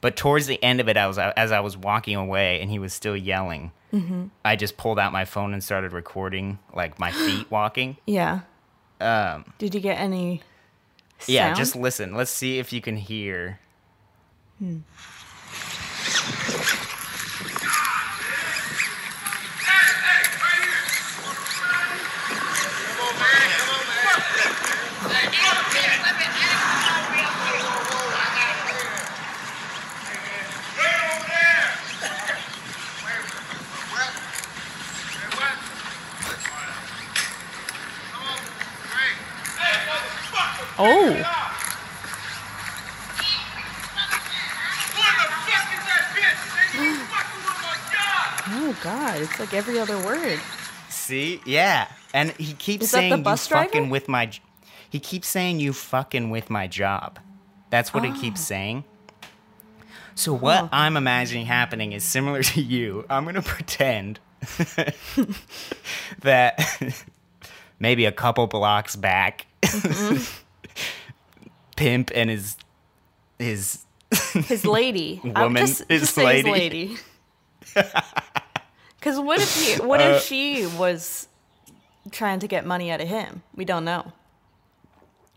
[0.00, 2.78] But towards the end of it, I was as I was walking away, and he
[2.78, 3.72] was still yelling.
[4.44, 7.96] I just pulled out my phone and started recording, like my feet walking.
[8.06, 8.40] Yeah.
[9.00, 10.42] Um, Did you get any?
[11.26, 12.14] yeah, just listen.
[12.14, 13.58] Let's see if you can hear.
[40.78, 41.22] Oh,
[48.48, 49.20] oh God!
[49.20, 50.40] It's like every other word.
[50.88, 54.26] See, yeah, and he keeps Is saying you fucking with my.
[54.26, 54.40] j-"
[54.90, 57.18] He keeps saying you fucking with my job.
[57.70, 58.20] That's what he Oh.
[58.20, 58.84] keeps saying.
[60.14, 63.04] So what I'm imagining happening is similar to you.
[63.10, 64.18] I'm gonna pretend
[66.22, 66.58] that
[67.78, 70.22] maybe a couple blocks back, Mm-hmm.
[71.76, 72.56] pimp and his
[73.38, 73.84] his
[74.32, 75.20] His lady.
[75.22, 76.48] Woman, just, his just lady.
[76.48, 76.96] his lady.
[78.98, 79.82] Because what if he?
[79.82, 81.28] What Uh, if she was
[82.10, 83.42] trying to get money out of him?
[83.54, 84.12] We don't know.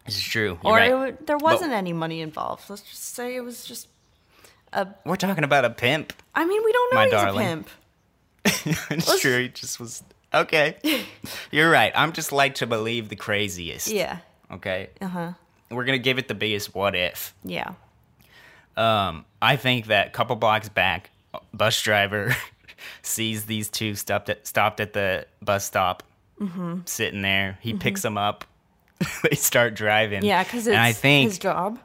[0.06, 0.58] It's true.
[0.64, 1.10] You're Or right.
[1.10, 2.70] it there wasn't any money involved.
[2.70, 3.88] Let's just say it was just.
[4.74, 4.88] A.
[5.06, 6.14] We're talking about a pimp.
[6.36, 7.40] I mean, we don't know My he's darling.
[7.46, 7.70] a pimp.
[8.46, 9.42] it's Let's- true.
[9.44, 10.78] He just was okay.
[11.52, 11.92] You're right.
[11.96, 13.88] I'm just like to believe the craziest.
[13.88, 14.20] Yeah.
[14.52, 14.90] Okay.
[15.02, 15.34] Uh huh.
[15.72, 17.34] We're gonna give it the biggest what if.
[17.44, 17.74] Yeah.
[18.78, 21.10] Um, I think that couple blocks back,
[21.54, 22.36] bus driver
[23.02, 26.04] sees these two stopped at stopped at the bus stop,
[26.40, 26.80] Mm-hmm.
[26.86, 27.58] sitting there.
[27.62, 28.46] He picks them up.
[29.30, 30.24] they start driving.
[30.24, 31.80] Yeah, because it's and I think his job.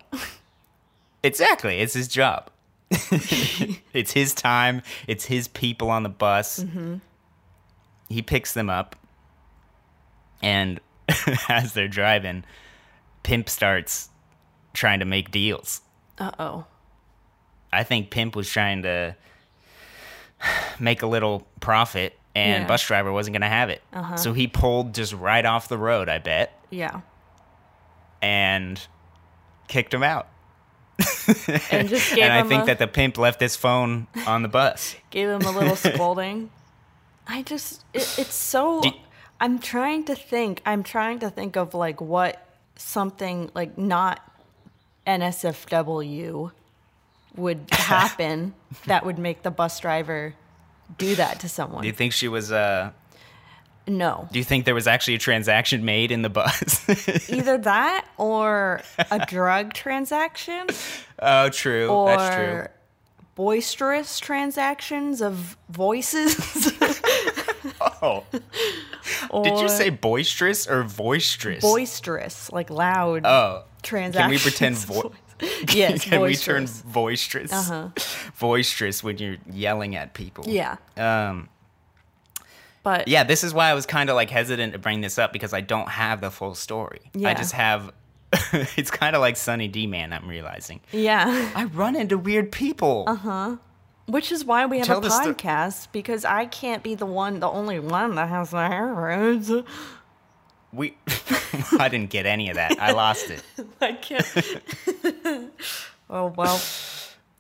[1.22, 2.50] exactly it's his job.
[2.90, 4.82] it's his time.
[5.08, 6.60] It's his people on the bus.
[6.60, 6.96] Mm-hmm.
[8.08, 8.94] He picks them up,
[10.42, 10.78] and
[11.48, 12.44] as they're driving,
[13.22, 14.08] Pimp starts
[14.72, 15.80] trying to make deals.
[16.18, 16.66] Uh oh.
[17.72, 19.16] I think Pimp was trying to
[20.78, 22.56] make a little profit, and Yeah.
[22.58, 22.68] Uh-huh.
[22.68, 23.82] bus driver wasn't going to have it.
[24.16, 27.00] So he pulled just right off the road, I bet, Yeah.
[28.22, 28.80] and
[29.68, 30.28] kicked him out.
[31.70, 34.48] And just gave and I think a, that the pimp left his phone on the
[34.48, 34.94] bus.
[35.10, 36.50] gave him a little scolding.
[37.26, 38.82] I just it, it's so.
[39.40, 40.60] I'm trying to think.
[40.66, 44.20] I'm trying to think of like what something like not
[45.06, 46.52] NSFW
[47.36, 48.54] would happen
[48.86, 50.34] that would make the bus driver
[50.98, 51.82] do that to someone.
[51.82, 52.52] Do you think she was?
[52.52, 52.90] uh
[53.86, 54.28] no.
[54.32, 56.88] Do you think there was actually a transaction made in the bus?
[57.28, 60.66] Either that or a drug transaction
[61.18, 61.88] oh, true.
[61.88, 62.66] or That's true.
[63.34, 66.72] boisterous transactions of voices.
[68.02, 68.24] Oh,
[69.30, 71.62] or did you say boisterous or boisterous?
[71.62, 74.22] boisterous, like loud Oh, transactions?
[74.22, 75.12] can we pretend vo-
[75.72, 76.82] yes, Can we turn boisterous.
[76.82, 77.52] boisterous?
[77.52, 77.88] Uh-huh.
[78.40, 80.44] Boisterous when you're yelling at people.
[80.46, 81.48] Yeah, Um.
[82.82, 85.32] but Yeah, this is why I was kind of like hesitant to bring this up
[85.32, 87.00] because I don't have the full story.
[87.14, 87.30] Yeah.
[87.30, 87.92] I just have.
[88.76, 90.12] it's kind of like Sunny D Man.
[90.12, 90.80] I'm realizing.
[90.92, 91.52] yeah.
[91.54, 93.04] I run into weird people.
[93.06, 93.56] Uh-huh.
[94.06, 97.48] Which is why we have Tell a podcast because I can't be the one, the
[97.48, 99.50] only one that has the hair roots.
[100.74, 100.96] We.
[101.78, 102.80] I didn't get any of that.
[102.80, 103.42] I lost it.
[103.80, 104.26] I can't.
[106.10, 106.60] oh well,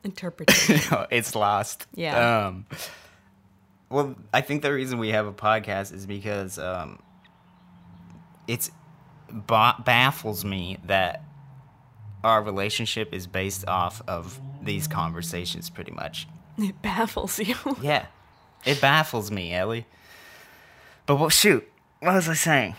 [0.04, 1.06] interpretation.
[1.10, 1.86] it's lost.
[1.94, 2.46] Yeah.
[2.46, 2.66] Um,
[3.90, 6.98] well, I think the reason we have a podcast is because um,
[8.46, 8.70] it's
[9.30, 11.22] ba- baffles me that
[12.22, 16.26] our relationship is based off of these conversations, pretty much.
[16.56, 17.56] It baffles you.
[17.82, 18.06] Yeah,
[18.64, 19.86] it baffles me, Ellie.
[21.06, 21.68] But well, shoot,
[22.00, 22.76] what was I saying?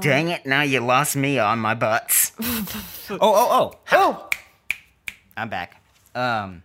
[0.00, 0.46] Dang it!
[0.46, 2.32] Now you lost me on my butts.
[2.40, 3.78] oh, oh, oh!
[3.90, 4.30] Oh,
[5.36, 5.82] I'm back.
[6.14, 6.62] Um,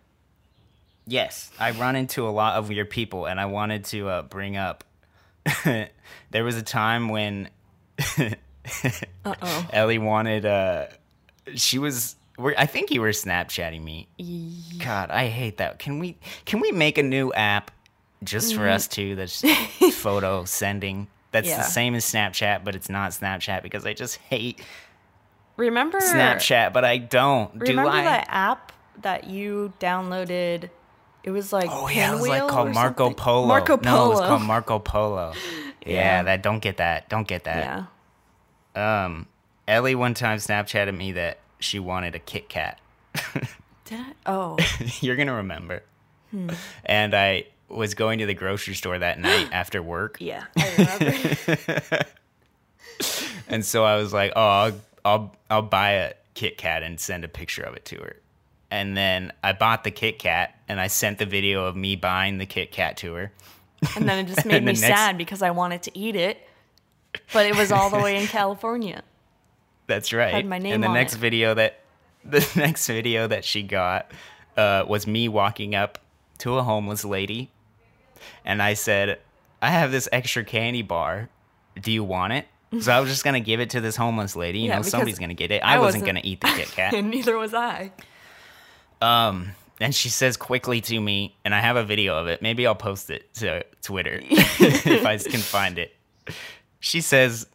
[1.08, 4.56] yes, I run into a lot of weird people, and I wanted to uh, bring
[4.56, 4.84] up.
[5.64, 7.50] there was a time when.
[9.72, 10.46] Ellie wanted.
[10.46, 10.88] Uh,
[11.56, 12.16] she was.
[12.40, 14.08] I think you were Snapchatting me.
[14.78, 15.80] God, I hate that.
[15.80, 16.18] Can we?
[16.46, 17.72] Can we make a new app
[18.24, 19.16] just for us two?
[19.16, 19.44] That's
[19.96, 21.08] photo sending.
[21.32, 21.58] That's Yeah.
[21.58, 24.62] the same as Snapchat, but it's not Snapchat because I just hate
[25.58, 27.52] Remember Snapchat, but I don't.
[27.56, 28.04] Remember Do I?
[28.04, 30.70] that app that you downloaded?
[31.24, 33.16] It was like Oh yeah, it was like called Marco something?
[33.24, 33.48] Polo.
[33.48, 33.96] Marco Polo.
[33.98, 35.34] No, it was called Marco Polo.
[35.86, 36.24] Yeah, Yeah.
[36.24, 37.08] that don't get that.
[37.10, 37.86] Don't get that.
[38.76, 39.06] Yeah.
[39.06, 39.28] Um,
[39.68, 42.80] Ellie one time Snapchatted me that she wanted a Kit Kat.
[43.86, 44.14] Did I?
[44.26, 44.58] Oh,
[45.02, 45.84] You're gonna remember.
[46.86, 50.46] And I was going to the grocery store that night after work, yeah.
[50.58, 52.06] I
[53.48, 54.74] and so I was like, "Oh, I'll
[55.06, 58.16] I'll, I'll buy a Kit Kat and send a picture of it to her."
[58.70, 62.38] And then I bought the Kit Kat and I sent the video of me buying
[62.38, 63.32] the Kit Kat to her.
[63.96, 66.46] and then it just made me next- sad because I wanted to eat it,
[67.34, 69.04] but it was all the way in California.
[69.88, 70.34] That's right.
[70.34, 71.20] Had my name and the next it.
[71.20, 71.80] video that
[72.26, 74.12] the next video that she got
[74.58, 75.98] uh, was me walking up
[76.40, 77.50] to a homeless lady,
[78.46, 79.20] and I said,
[79.62, 81.30] "I have this extra candy bar.
[81.80, 82.48] Do you want it?"
[82.82, 84.60] So I was just gonna give it to this homeless lady.
[84.60, 85.62] You Yeah, know, somebody's gonna get it.
[85.64, 86.94] I I, wasn't, wasn't- gonna eat the Kit Kat.
[86.98, 87.92] And neither was I.
[89.02, 92.42] Um, and she says quickly to me, and I have a video of it.
[92.42, 95.96] Maybe I'll post it to Twitter if I can find it.
[96.80, 97.48] She says,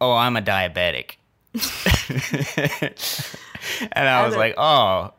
[0.00, 1.16] "Oh, I'm a diabetic,"
[3.92, 5.12] and I was like, "Oh,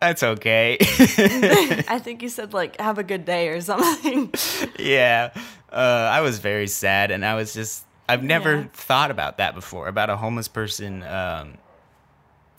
[0.00, 4.32] that's okay." I think you said like "Have a good day" or something.
[4.78, 5.30] yeah,
[5.72, 7.84] uh, I was very sad, and I was just.
[8.08, 8.64] I've never Yeah.
[8.72, 11.54] thought about that before about a homeless person um,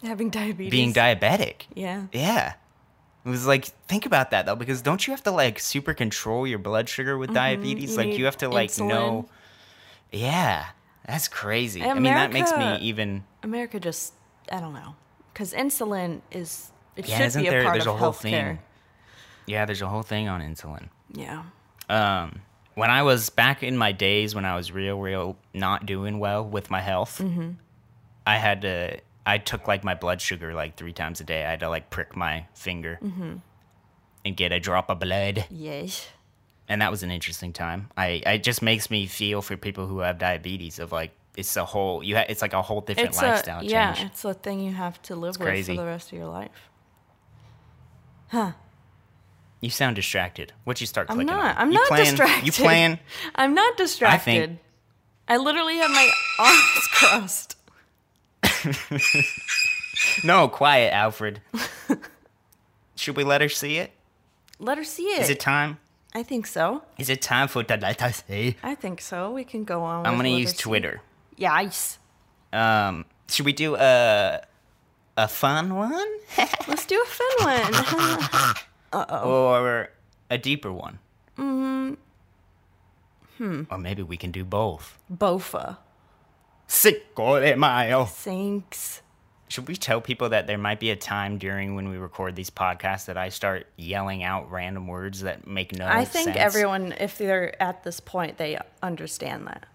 [0.03, 0.71] Having diabetes.
[0.71, 1.67] being diabetic.
[1.73, 2.07] Yeah.
[2.11, 2.55] Yeah.
[3.25, 6.45] It was like think about that though because don't you have to like super control
[6.45, 7.91] your blood sugar with diabetes?
[7.91, 8.01] Mm-hmm.
[8.01, 8.87] you like you have to like insulin.
[8.89, 9.29] know
[10.11, 10.65] Yeah.
[11.07, 11.81] That's crazy.
[11.81, 14.13] I mean that makes me even America just
[14.51, 14.95] I don't know
[15.31, 18.11] because insulin is it Yeah, should isn't be a there part there's of a whole
[18.11, 18.21] healthcare.
[18.21, 18.59] thing.
[19.45, 20.89] Yeah, there's a whole thing on insulin.
[21.13, 21.43] Yeah.
[21.89, 22.41] Um
[22.75, 26.43] when I was back in my days when I was real real not doing well
[26.45, 27.51] with my health, Mm-hmm.
[28.25, 31.45] I had to I took like my blood sugar like 3 times a day.
[31.45, 32.99] I had to like prick my finger.
[33.03, 33.35] Mm-hmm.
[34.25, 35.45] And get a drop of blood.
[35.49, 36.07] Yes.
[36.69, 37.89] and that was an interesting time.
[37.95, 41.63] I it just makes me feel for people who have diabetes of like it's a
[41.63, 44.07] whole you ha- it's like a whole different It's lifestyle a yeah, change.
[44.11, 45.75] it's a thing you have to live with crazy.
[45.75, 46.69] for the rest of your life.
[48.31, 50.53] You sound distracted.
[50.63, 51.55] What you start I'm clicking not.
[51.55, 51.61] on?
[51.61, 52.45] I'm you not playing, distracted.
[52.45, 52.99] You playing?
[53.35, 54.31] I'm not distracted.
[54.31, 54.59] I, think...
[55.27, 57.55] I literally have my arms crossed.
[60.23, 61.41] No, quiet, Alfred.
[62.95, 63.91] Should we let her see it?
[64.59, 65.21] Let her see it.
[65.21, 65.79] Is it time?
[66.13, 66.83] I think so.
[66.97, 68.55] Is it time for the let us see?
[68.63, 69.31] I think so.
[69.31, 70.05] We can go on.
[70.05, 70.57] I'm gonna use see.
[70.57, 71.01] Twitter.
[71.35, 71.99] Yes.
[72.51, 74.41] Um, should we do a
[75.17, 76.07] a fun one
[76.67, 78.55] Let's do a fun one.
[78.93, 79.29] Uh-oh.
[79.29, 79.89] Or
[80.29, 80.99] a deeper one?
[81.37, 81.93] Mm-hmm.
[83.37, 83.63] Hmm.
[83.69, 84.97] Or maybe we can do both.
[85.11, 85.77] Bofa.
[86.67, 88.05] Cinco de Mayo.
[88.05, 89.01] Thanks.
[89.47, 92.49] Should we tell people that there might be a time during when we record these
[92.49, 96.37] podcasts that I start yelling out random words that make no I think sense?
[96.37, 99.65] everyone, if they're at this point, they understand that.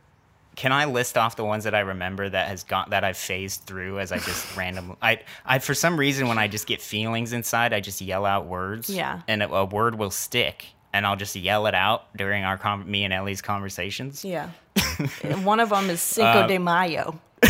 [0.54, 3.62] Can I list off the ones that I remember that has got that I've phased
[3.62, 7.32] through as I just randomly I I for some reason when I just get feelings
[7.32, 9.22] inside I just yell out words Yeah.
[9.28, 12.90] and a, a word will stick and I'll just yell it out during our con-
[12.90, 14.24] me and Ellie's conversations.
[14.26, 14.50] Yeah.
[15.42, 17.18] One of them is Cinco Uh, de Mayo.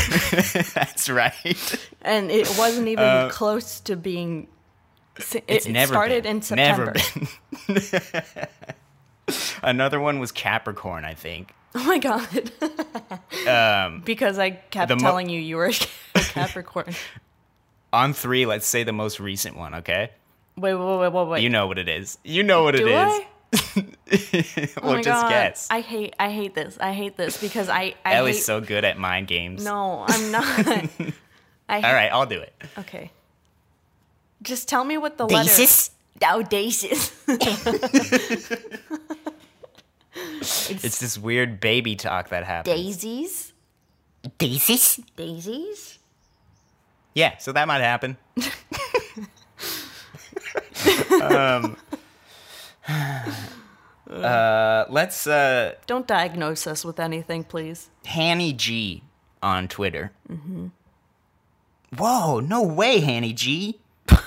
[0.75, 1.81] That's right.
[2.03, 4.47] And it wasn't even close to being.
[5.17, 6.37] It, Uh, It's it never started been.
[6.37, 6.95] in September.
[9.63, 11.55] Another one was Capricorn, I think.
[11.75, 12.53] Oh my god.
[13.49, 15.73] Um, because I kept the mo- telling you you were a
[16.21, 16.95] Capricorn.
[17.93, 20.11] on three, let's say the most recent one, okay?
[20.57, 21.43] Wait, wait, wait, wait, wait.
[21.43, 22.19] You know what it is.
[22.25, 23.07] You know what Do it I?
[23.09, 23.25] is.
[24.77, 25.29] Oh well, my just God.
[25.31, 25.69] guess.
[25.71, 26.77] I hate I hate this.
[26.79, 29.65] I hate this because I I Ellie's hate, so good at mind games.
[29.65, 30.45] No, I'm not.
[31.69, 32.53] I All right, I'll do it.
[32.79, 33.11] Okay.
[34.43, 35.49] Just tell me what the letter.
[36.23, 37.11] Audacious.
[40.43, 42.75] It's this weird baby talk that happens.
[42.77, 43.53] Daisies.
[44.39, 45.01] Daisies?
[45.17, 45.99] Daisies.
[47.15, 48.17] Yeah, so that might happen.
[51.23, 51.77] um,
[54.11, 57.91] uh, let's uh, Don't diagnose us with anything, please.
[58.07, 59.03] Hanny G
[59.43, 60.13] on Twitter.
[60.31, 60.69] Mm-hmm.
[61.97, 63.79] Whoa, no way, Hanny G.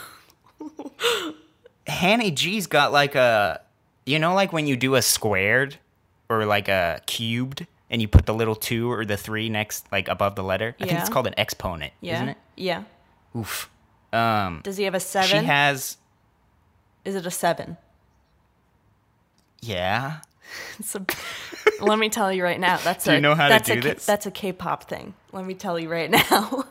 [1.88, 3.62] Hanny G's got like a,
[4.06, 5.78] you know, like when you do a squared
[6.30, 10.08] or like a cubed and you put the little two or the three next, like
[10.08, 10.76] above the letter.
[10.82, 12.16] I think it's called an exponent, Yeah.
[12.16, 12.38] isn't it?
[12.58, 12.84] Yeah.
[13.36, 13.70] Oof.
[14.12, 15.42] Um, Does he have a seven?
[15.42, 15.98] she has,
[17.04, 17.78] Is it a seven?
[19.62, 20.18] yeah.
[20.80, 21.04] It's a,
[21.82, 22.78] let me tell you right now.
[22.78, 24.06] That's Do a you know how to that's do K- this?
[24.06, 25.16] That's a K-pop thing.
[25.34, 26.66] Let me tell you right now.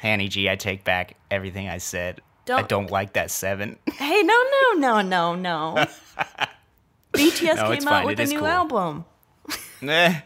[0.00, 2.20] Hanny G, I take back everything I said.
[2.20, 3.78] I Don't- don't like that seven.
[3.94, 4.42] hey, no,
[4.74, 5.86] no, no, no, no.
[7.12, 8.06] BTS No, came out fine.
[8.06, 8.48] with It a new cool.
[8.48, 9.04] album.
[9.82, 10.20] Eh.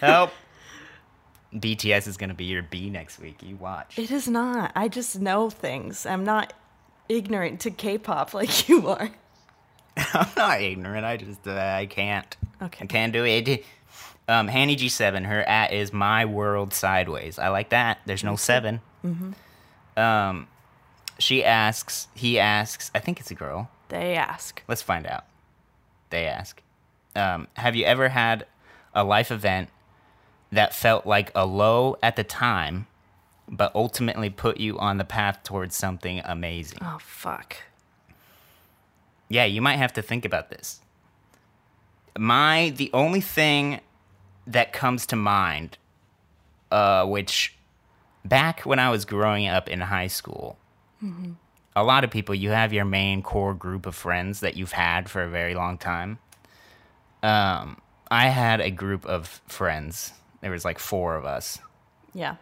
[0.00, 0.32] Help.
[1.54, 3.42] BTS is gonna be your B next week.
[3.42, 3.98] You watch.
[3.98, 4.72] It is not.
[4.76, 6.04] I just know things.
[6.04, 6.52] I'm not
[7.08, 9.10] ignorant to K-pop like you are.
[9.96, 11.06] I'm not ignorant.
[11.06, 12.36] I just uh, I can't.
[12.60, 12.84] Okay.
[12.84, 13.64] I can't do it.
[14.28, 15.24] Um, Hanny G7.
[15.24, 17.38] Her at is my world sideways.
[17.38, 17.98] I like that.
[18.06, 19.98] There's no 7 Mm-hmm.
[20.00, 20.48] Um,
[21.18, 22.08] she asks.
[22.14, 22.90] He asks.
[22.94, 23.70] I think it's a girl.
[23.88, 24.62] They ask.
[24.68, 25.24] Let's find out.
[26.10, 26.62] They ask.
[27.14, 28.46] Um, have you ever had
[28.94, 29.70] a life event
[30.52, 32.86] that felt like a low at the time,
[33.48, 36.78] but ultimately put you on the path towards something amazing?
[36.82, 37.56] Oh fuck.
[39.28, 40.80] Yeah, you might have to think about this.
[42.18, 43.80] My the only thing
[44.46, 45.78] that comes to mind,
[46.70, 47.56] uh, which
[48.24, 50.56] back when I was growing up in high school,
[51.76, 55.08] a lot of people you have your main core group of friends that you've had
[55.08, 56.18] for a very long time.
[57.22, 60.12] Um, I had a group of friends.
[60.40, 61.58] There was like four of us
[62.14, 62.36] Yeah.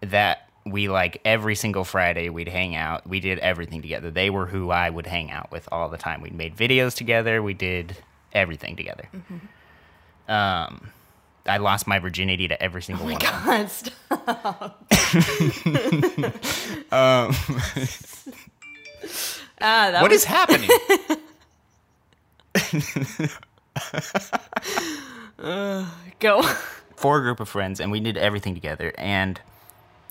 [0.00, 3.06] that we like every single Friday we'd hang out.
[3.06, 4.10] We did everything together.
[4.10, 6.20] They were who I would hang out with all the time.
[6.20, 7.42] We made videos together.
[7.42, 7.96] We did
[8.32, 9.08] everything together.
[10.28, 10.90] Um,
[11.46, 13.14] I lost my virginity to every single one.
[13.14, 13.44] of them.
[13.46, 14.86] God, stop.
[19.60, 20.70] ah, that What was is happening?
[26.18, 26.42] go.
[26.96, 28.92] For a group of friends, and we did everything together.
[28.98, 29.40] And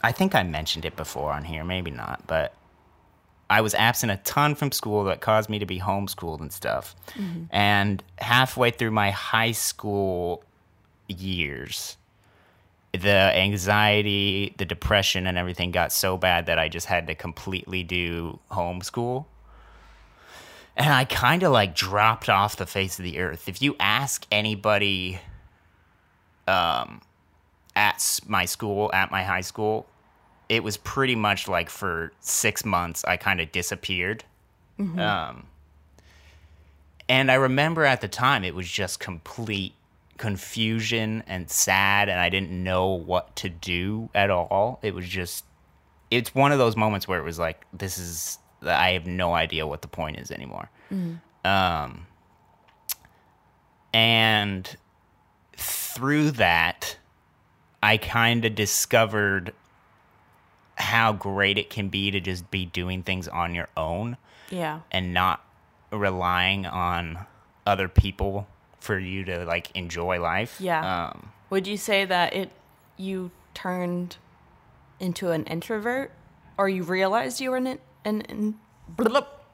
[0.01, 2.53] I think I mentioned it before on here, maybe not, but
[3.49, 6.95] I was absent a ton from school that caused me to be homeschooled and stuff.
[7.51, 10.43] And halfway through my high school
[11.07, 11.97] years,
[12.91, 17.83] the anxiety, the depression, and everything got so bad that I just had to completely
[17.83, 19.25] do homeschool.
[20.75, 23.47] And I kind of like dropped off the face of the earth.
[23.49, 25.19] If you ask anybody
[26.47, 27.01] um,
[27.75, 29.85] at my school, at my high school,
[30.47, 34.23] it was pretty much like for six months, I kind of disappeared.
[34.99, 35.45] Um,
[37.07, 39.73] and I remember at the time, it was just complete
[40.19, 44.77] confusion and sad, and I didn't know what to do at all.
[44.83, 45.43] It was just,
[46.11, 49.65] it's one of those moments where it was like, this is, I have no idea
[49.65, 50.69] what the point is anymore.
[51.45, 52.05] Um,
[53.93, 54.75] and
[55.55, 56.97] through that,
[57.81, 59.53] I kind of discovered
[60.77, 64.17] how great it can be to just be doing things on your own
[64.49, 64.81] Yeah.
[64.91, 65.43] and not
[65.91, 67.25] relying on
[67.65, 68.47] other people
[68.79, 70.57] for you to like enjoy life.
[70.59, 71.07] Yeah.
[71.09, 72.51] Um, Would you say that it
[72.97, 74.17] you turned
[74.99, 76.11] into an introvert,
[76.57, 78.55] or you realized you were an an, an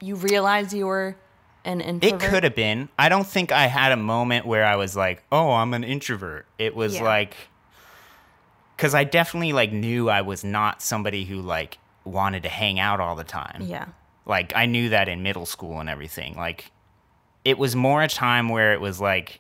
[0.02, 1.16] you realized you were
[1.64, 2.24] an introvert?
[2.24, 2.90] it could have been.
[2.98, 6.46] I don't think I had a moment where I was like, "Oh, I'm an introvert."
[6.58, 7.04] It was Yeah.
[7.04, 7.36] like
[8.78, 13.00] cuz I definitely like knew I was not somebody who like wanted to hang out
[13.00, 13.62] all the time.
[13.64, 13.86] Yeah.
[14.26, 16.36] Like I knew that in middle school and everything.
[16.36, 16.72] Like
[17.46, 19.40] it was more a time where it was like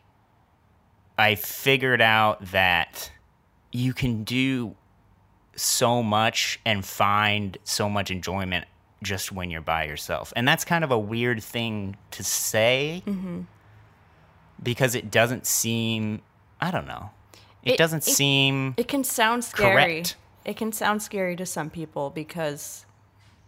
[1.18, 3.12] I figured out that
[3.72, 4.76] you can do
[5.56, 8.66] so much and find so much enjoyment
[9.02, 10.32] just when you're by yourself.
[10.36, 13.42] And that's kind of a weird thing to say mm-hmm.
[14.62, 16.22] because it doesn't seem
[16.62, 17.10] I don't know.
[17.64, 19.74] It, It- doesn't it- seem It can sound scary.
[19.74, 20.16] Correct.
[20.46, 22.86] It can sound scary to some people because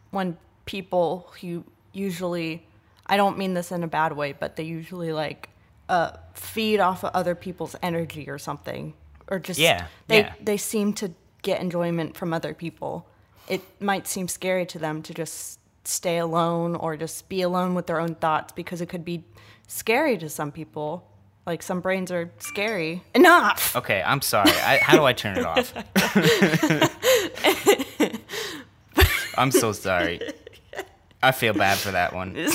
[0.09, 2.65] when people who usually,
[3.07, 5.49] I don't mean this in a bad way, but they usually like
[5.89, 8.93] uh, feed off of other people's energy or something,
[9.29, 10.33] or just Yeah, they yeah.
[10.41, 13.07] they seem to get enjoyment from other people.
[13.47, 17.87] It might seem scary to them to just stay alone or just be alone with
[17.87, 19.23] their own thoughts because it could be
[19.67, 21.07] scary to some people.
[21.45, 23.03] Like some brains are scary.
[23.15, 23.73] Enough.
[23.77, 24.51] Okay, I'm sorry.
[24.51, 25.73] I, how do I turn it off?
[29.37, 30.19] I'm so sorry.
[31.23, 32.35] I feel bad for that one.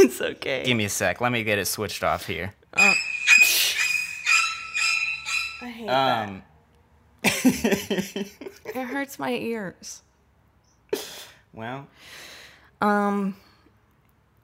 [0.00, 0.64] It's, it's okay.
[0.64, 1.20] Give me a sec.
[1.20, 2.54] Let me get it switched off here.
[2.74, 2.94] I
[5.62, 6.28] hate that.
[6.28, 6.42] Um,
[8.72, 10.02] It hurts my ears.
[11.52, 11.86] well,
[12.80, 13.36] Um.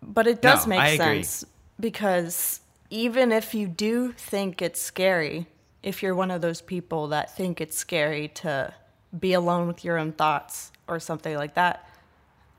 [0.02, 1.22] But it does No, make I agree.
[1.24, 1.44] sense
[1.80, 5.46] because even if you do think it's scary,
[5.82, 8.72] if you're one of those people that think it's scary to
[9.18, 11.88] be alone with your own thoughts or something like that,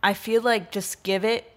[0.03, 1.49] I feel like just give it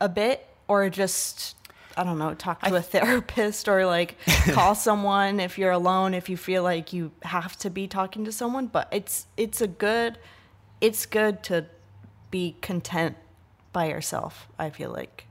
[0.00, 1.54] a bit or just
[1.96, 4.16] I don't know, talk to a therapist or like
[4.52, 8.32] call someone if you're alone if you feel like you have to be talking to
[8.32, 10.18] someone, but it's it's a good
[10.80, 11.66] it's good to
[12.30, 13.16] be content
[13.72, 15.26] by yourself, I feel like.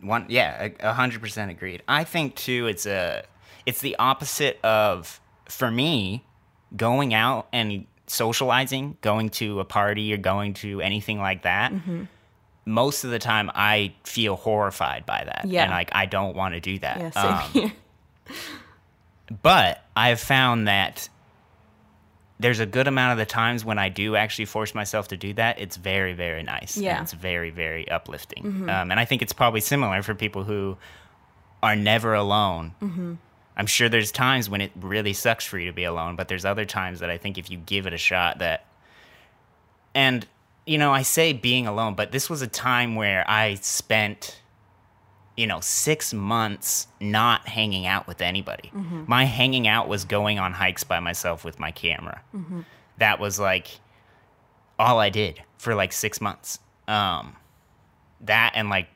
[0.00, 1.82] one, yeah, a- hundred percent agreed.
[1.88, 3.24] I think too, it's a,
[3.66, 6.24] it's the opposite of, for me,
[6.76, 12.04] going out and socializing, going to a party or going to anything like that, mm-hmm.
[12.66, 15.42] Most of the time I feel horrified by that.
[15.46, 15.64] Yeah.
[15.64, 17.14] And like I don't want to do that.
[17.14, 17.72] Yeah, Um,
[19.42, 21.08] but I've found that
[22.40, 25.32] there's a good amount of the times when I do actually force myself to do
[25.34, 26.76] that, it's very, very nice.
[26.76, 26.94] and Yeah.
[26.94, 27.02] Mm-hmm.
[27.04, 28.68] it's very, very uplifting.
[28.68, 30.76] Um, and I think it's probably similar for people who
[31.62, 32.74] are never alone.
[32.82, 33.14] Mm-hmm.
[33.56, 36.44] I'm sure there's times when it really sucks for you to be alone, but there's
[36.44, 38.66] other times that I think if you give it a shot, that.
[39.94, 40.26] And,
[40.66, 44.40] you know, I say being alone, but this was a time where I spent
[45.36, 48.70] you know, six months not hanging out with anybody.
[49.08, 52.22] My hanging out was going on hikes by myself with my camera.
[52.98, 53.66] That was like
[54.78, 56.60] all I did for like six months.
[56.86, 57.34] Um,
[58.20, 58.86] that and like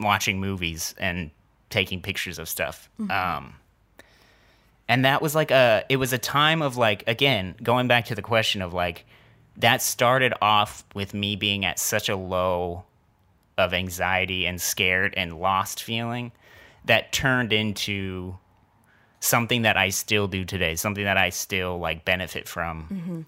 [0.00, 1.30] watching movies and
[1.70, 2.90] taking pictures of stuff.
[3.08, 3.54] Um,
[4.88, 8.16] and that was like a, it was a time of like, again, going back to
[8.16, 9.06] the question of like,
[9.56, 12.84] that started off with me being at such a low
[13.56, 16.32] of anxiety and scared and lost feeling
[16.84, 18.36] that turned into
[19.20, 23.20] something that I still do today, something that I still like benefit from mm-hmm.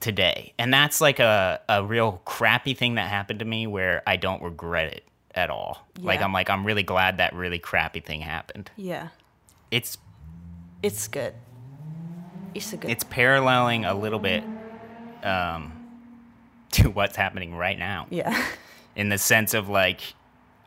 [0.00, 0.54] today.
[0.58, 4.42] And that's like a, a real crappy thing that happened to me where I don't
[4.42, 5.86] regret it at all.
[5.98, 8.70] Like I'm like I'm really glad that really crappy thing happened.
[8.76, 9.08] Yeah.
[9.70, 9.98] It's
[10.82, 11.34] It's good.
[12.54, 12.90] It's a good.
[12.90, 14.44] it's paralleling a little bit
[15.22, 15.72] um
[16.72, 18.06] to what's happening right now.
[18.10, 18.44] yeah.
[18.96, 20.00] in the sense of like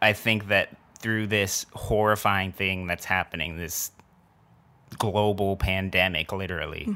[0.01, 3.91] I think that through this horrifying thing that's happening, this
[4.97, 6.88] global pandemic, literally,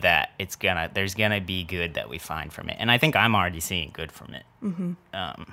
[0.00, 3.16] that it's gonna there's gonna be good that we find from it, and I think
[3.16, 4.44] I'm already seeing good from it.
[5.14, 5.52] Um,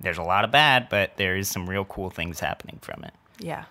[0.00, 3.12] there's a lot of bad, but there is some real cool things happening from it.
[3.38, 3.64] Yeah.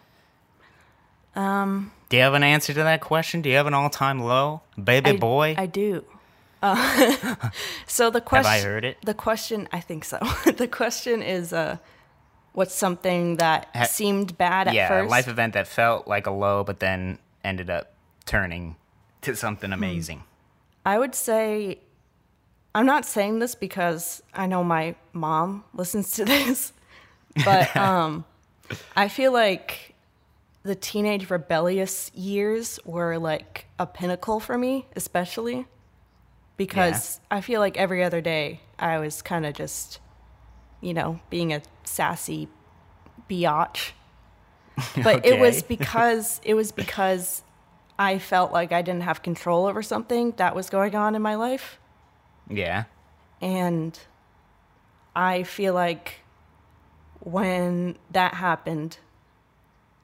[2.09, 3.41] Do you have an answer to that question?
[3.41, 5.55] Do you have an all-time low, baby I, boy?
[5.57, 6.03] I do.
[6.61, 7.35] Uh,
[7.87, 8.51] so the question.
[8.51, 8.97] I heard it?
[9.03, 9.67] The question.
[9.71, 10.17] I think so.
[10.57, 11.77] the question is, uh,
[12.53, 15.11] what's something that Ha- seemed bad at yeah, a first?
[15.11, 17.93] life event that felt like a low, but then ended up
[18.25, 18.75] turning
[19.21, 20.23] to something amazing.
[20.85, 21.79] I would say,
[22.73, 26.73] I'm not saying this because I know my mom listens to this,
[27.45, 28.25] but um,
[28.95, 29.88] I feel like
[30.63, 35.65] the teenage rebellious years were like a pinnacle for me, especially
[36.57, 39.99] because I feel like every other day I was kind of just,
[40.81, 42.49] you know, being a sassy
[43.29, 43.91] biatch.
[45.03, 47.43] But it was because it was because
[47.97, 51.35] I felt like I didn't have control over something that was going on in my
[51.35, 51.79] life.
[52.49, 52.85] Yeah.
[53.41, 53.99] And
[55.15, 56.21] I feel like
[57.19, 58.97] when that happened,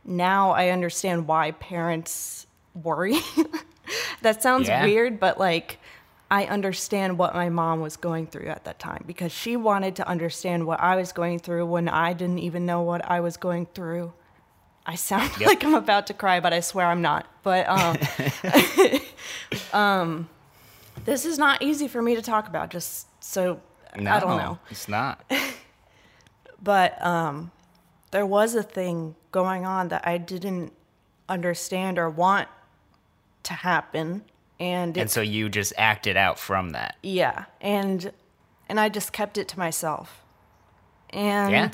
[0.06, 3.16] now I understand why parents worry.
[4.22, 4.84] that sounds Yeah.
[4.84, 5.80] weird, but like
[6.32, 10.08] I understand what my mom was going through at that time because she wanted to
[10.08, 13.68] understand what I was going through when I didn't even know what I was going
[13.68, 14.14] through.
[14.88, 15.48] I sound Yep.
[15.48, 17.26] like I'm about to cry, but I swear I'm not.
[17.44, 17.98] But um,
[19.74, 20.30] um,
[21.06, 22.70] this is not easy for me to talk about.
[22.70, 23.62] Just so
[23.98, 25.24] No, I don't know It's not.
[26.62, 27.52] but um,
[28.16, 30.72] there was a thing going on that I didn't
[31.28, 32.48] understand or want
[33.44, 34.24] to happen,
[34.58, 36.96] and, and so you just acted out from that.
[37.04, 38.14] yeah, and
[38.70, 40.22] and I just kept it to myself,
[41.10, 41.70] and Yeah.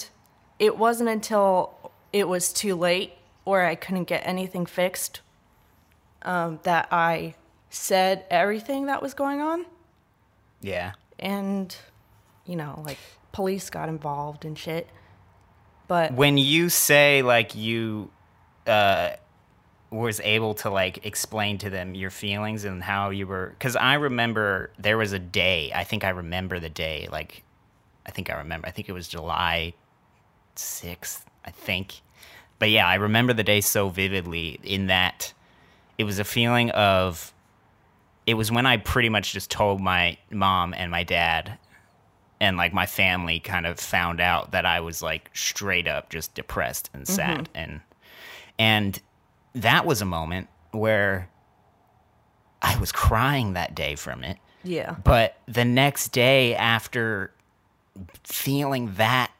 [0.58, 3.14] it wasn't until it was too late
[3.46, 5.22] or I couldn't get anything fixed
[6.24, 7.36] um, that I
[7.70, 9.68] said everything that was going on,
[10.60, 10.94] Yeah.
[11.20, 11.76] and
[12.48, 12.98] you know, like
[13.32, 14.90] police got involved and shit.
[15.92, 18.12] But When you say like you
[18.66, 19.10] uh
[19.90, 23.96] was able to like explain to them your feelings and how you were cuz I
[23.96, 27.44] remember there was a day, I think I remember the day like
[28.06, 28.70] I think I remember.
[28.70, 29.74] I think it was July
[30.56, 32.00] 6th, I think.
[32.58, 35.34] But yeah, I remember the day so vividly in that
[35.98, 37.34] it was a feeling of
[38.26, 41.58] it was when I pretty much just told my mom and my dad
[42.42, 46.34] and like my family kind of found out that I was like straight up just
[46.34, 47.14] depressed and mm-hmm.
[47.14, 47.80] sad and
[48.60, 49.00] and
[49.54, 51.30] that was a moment where
[52.62, 54.38] I was crying that day from it.
[54.64, 57.32] yeah, But the next day after
[58.24, 59.32] feeling that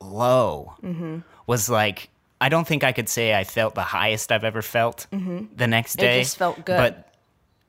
[0.00, 1.18] low mm-hmm.
[1.46, 2.10] was like
[2.40, 5.46] I don't think I could say I felt the highest I've ever felt mm-hmm.
[5.56, 6.20] the next day.
[6.20, 6.76] It just felt good.
[6.76, 7.13] But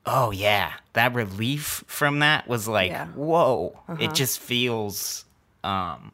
[0.06, 3.06] oh yeah, that relief from that was like Yeah.
[3.08, 3.78] whoa.
[3.98, 5.24] It just feels
[5.64, 6.12] um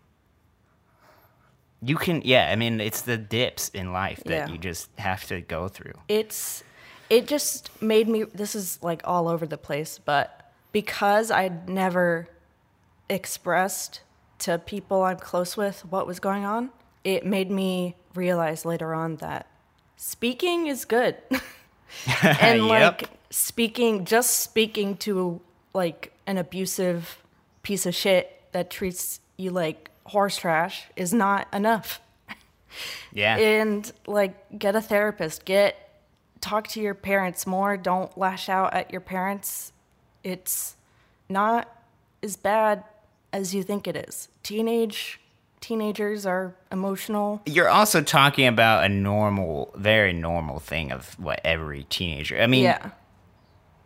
[1.85, 4.49] you can yeah, I mean it's the dips in life that Yeah.
[4.49, 5.95] you just have to go through.
[6.09, 6.63] it's
[7.11, 12.27] it just made me this is like all over the place but because i'd never
[13.11, 14.01] expressed
[14.39, 16.71] to people i'm close with what was going on
[17.05, 19.47] it made me realize later on that
[19.97, 21.17] speaking is good
[22.41, 23.19] and like Yep.
[23.33, 25.41] Speaking just speaking to
[25.73, 27.19] like an abusive
[27.63, 32.01] piece of shit that treats you like horse trash is not enough.
[33.13, 33.37] Yeah.
[33.37, 35.45] and like get a therapist.
[35.45, 35.77] Get
[36.41, 37.77] talk to your parents more.
[37.77, 39.73] Don't lash out at your parents.
[40.25, 40.77] It's
[41.29, 41.69] not
[42.23, 42.83] as bad
[43.31, 44.29] as you think it is.
[44.43, 45.21] Teenage
[45.61, 47.43] teenagers are emotional.
[47.45, 52.41] You're also talking about a normal, very normal thing of what every teenager.
[52.41, 52.93] I mean, yeah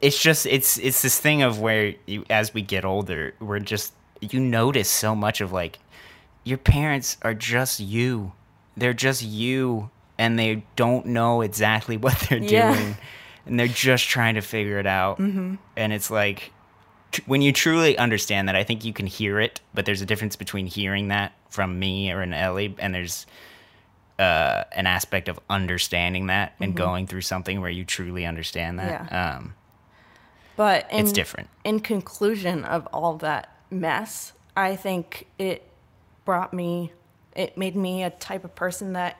[0.00, 3.92] it's just it's it's this thing of where you, as we get older, we're just
[4.20, 5.78] you notice so much of like
[6.44, 8.32] your parents are just you.
[8.76, 12.74] They're just you, and they don't know exactly what they're Yeah.
[12.74, 12.96] doing,
[13.46, 15.18] and they're just trying to figure it out.
[15.18, 15.54] Mm-hmm.
[15.76, 16.52] And it's like
[17.12, 20.06] tr- when you truly understand that, I think you can hear it, but there's a
[20.06, 23.26] difference between hearing that from me or an Ellie, and there's
[24.18, 29.08] uh, an aspect of understanding that and going through something where you truly understand that.
[29.10, 29.36] Yeah.
[29.36, 29.54] Um,
[30.56, 31.48] but in, It's different.
[31.64, 35.68] in conclusion of all that mess i think it
[36.24, 36.92] brought me
[37.34, 39.18] it made me a type of person that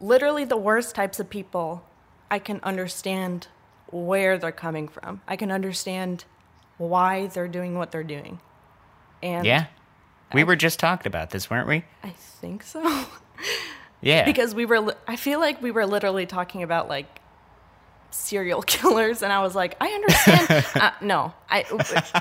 [0.00, 1.84] literally the worst types of people
[2.30, 3.48] i can understand
[3.90, 6.24] where they're coming from i can understand
[6.78, 8.38] why they're doing what they're doing
[9.22, 9.66] and yeah.
[10.32, 11.84] We were just talking about this, weren't we?
[12.02, 12.80] i think so
[14.02, 14.24] Yeah.
[14.24, 17.20] because we were i feel like we were literally talking about like
[18.14, 21.64] serial killers and i was like i understand uh, no i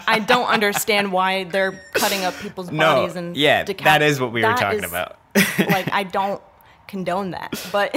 [0.08, 4.20] i don't understand why they're cutting up people's no, bodies and yeah, decap- that is
[4.20, 5.18] what we were talking is- about.
[5.70, 6.42] like i don't
[6.88, 7.96] condone that but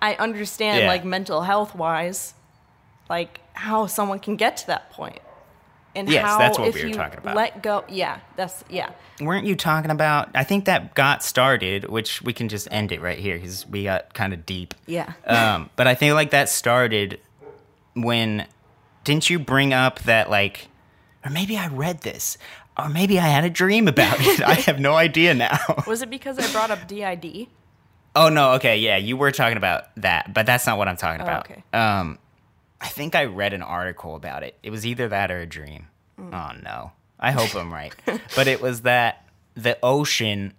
[0.00, 0.88] i understand Yeah.
[0.88, 2.34] like mental health wise
[3.08, 5.20] like how someone can get to that point
[5.94, 7.34] and Yes, how that's what if we were you talking about.
[7.36, 10.30] let go yeah that's yeah weren't you talking about?
[10.34, 13.84] I think that got started, which we can just end it right here because we
[13.84, 14.72] got kind of deep.
[14.86, 17.20] yeah Um, but I feel like that started
[17.94, 18.46] when
[19.04, 20.68] didn't you bring up that like,
[21.24, 22.38] or maybe I read this,
[22.78, 24.40] or maybe I had a dream about it.
[24.42, 25.58] I have no idea now.
[25.86, 27.48] was it because i brought up did
[28.16, 31.20] Oh no, okay, yeah, you were talking about that, but that's not what I'm talking
[31.20, 31.50] Oh, about.
[31.50, 31.62] okay.
[31.72, 32.18] Um,
[32.80, 34.56] I think I read an article about it.
[34.62, 35.88] It was either that or a dream.
[36.18, 36.32] Mm.
[36.32, 37.94] Oh no, I hope I'm right.
[38.36, 39.24] but it was that
[39.54, 40.54] the ocean.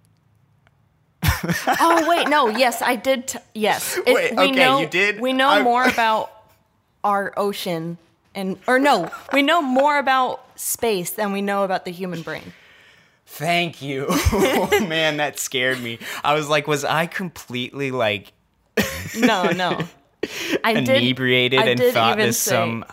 [1.44, 2.48] Oh wait, no.
[2.48, 3.28] Yes, I did.
[3.28, 5.20] T- yes, It- Wait, we okay, know, you did?
[5.20, 6.30] We know I- more about
[7.04, 7.98] our ocean,
[8.34, 12.52] and or no, we know more about space than we know about the human brain.
[13.26, 14.06] Thank you.
[14.10, 15.98] oh man, that scared me.
[16.22, 18.32] I was like, was I completely like
[19.16, 19.80] No, no.
[20.64, 20.88] I did.
[20.88, 22.84] inebriated I and did thought this say- some?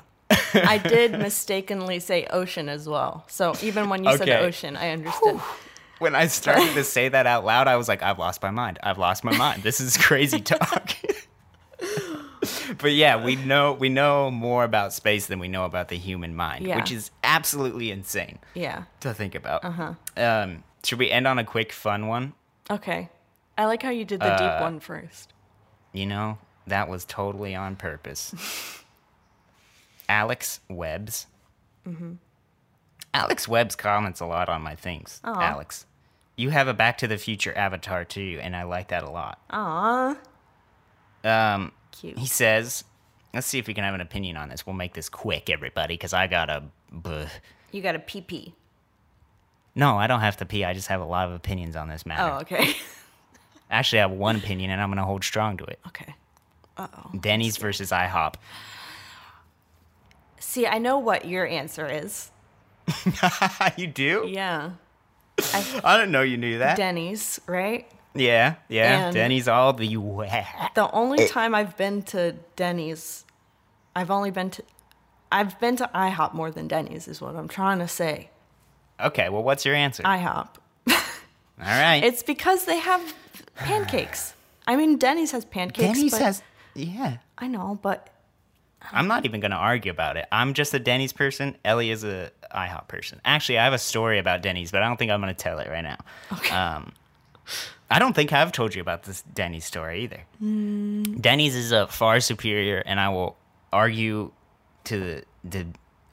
[0.53, 3.25] I did mistakenly say ocean as well.
[3.27, 5.39] So even when you said ocean, I understood.
[5.99, 8.79] When I started to say that out loud, I was like, I've lost my mind.
[8.83, 9.63] I've lost my mind.
[9.63, 10.95] This is crazy talk.
[12.77, 16.35] but yeah, we know we know more about space than we know about the human
[16.35, 16.77] mind, Yeah.
[16.77, 18.83] which is absolutely insane Yeah.
[19.01, 19.65] to think about.
[19.65, 19.93] Uh-huh.
[20.15, 22.33] Um, should we end on a quick fun one?
[22.69, 23.09] Okay.
[23.57, 25.33] I like how you did the Uh, deep one first.
[25.91, 26.37] You know,
[26.69, 28.33] that was totally on purpose.
[30.09, 31.27] Alex Webbs.
[31.87, 32.13] Mm-hmm.
[33.13, 35.19] Alex Webbs comments a lot on my things.
[35.23, 35.85] Alex,
[36.35, 39.39] you have a Back to the Future avatar too, and I like that a lot.
[39.49, 40.15] Aw,
[41.23, 42.17] Um, cute.
[42.17, 42.83] he says,
[43.33, 44.65] let's see if we can have an opinion on this.
[44.65, 46.63] We'll make this quick, everybody, because I got a.
[46.91, 47.25] Buh.
[47.71, 48.53] You got a pee pee.
[49.75, 50.65] No, I don't have to pee.
[50.65, 52.33] I just have a lot of opinions on this matter.
[52.33, 52.73] Oh, okay.
[53.71, 55.79] Actually, I have one opinion, and I'm going to hold strong to it.
[55.87, 56.15] okay.
[56.79, 57.17] Uh oh.
[57.19, 58.35] Denny's versus IHOP.
[60.39, 62.31] See, I know what your answer is.
[63.77, 64.25] you do?
[64.27, 64.71] Yeah.
[65.83, 66.77] I didn't know you knew that.
[66.77, 67.85] Denny's, right?
[68.15, 69.07] Yeah, yeah.
[69.07, 70.47] And- Denny's all the way.
[70.75, 73.25] The only time I've been to Denny's,
[73.95, 74.63] I've only been to,
[75.31, 78.29] I've been to IHOP more than Denny's, is what I'm trying to say.
[78.99, 80.03] Okay, well, what's your answer?
[80.03, 80.47] IHOP.
[80.87, 80.95] all
[81.59, 82.03] right.
[82.03, 83.13] It's because they have
[83.55, 84.33] pancakes.
[84.65, 85.97] I mean, Denny's has pancakes.
[85.97, 86.41] Denny's has.
[86.75, 87.17] Yeah.
[87.37, 88.09] I know, but
[88.91, 90.25] I'm not even going to argue about it.
[90.31, 91.57] I'm just a Denny's person.
[91.65, 93.19] Ellie is a IHOP person.
[93.25, 95.59] Actually, I have a story about Denny's, but I don't think I'm going to tell
[95.59, 95.97] it right now.
[96.33, 96.55] Okay.
[96.55, 96.93] Um,
[97.91, 100.21] I don't think I've told you about this Denny's story either.
[100.41, 101.19] Mm.
[101.21, 103.35] Denny's is a far superior, and I will
[103.73, 104.31] argue
[104.85, 105.23] to the.
[105.43, 105.65] the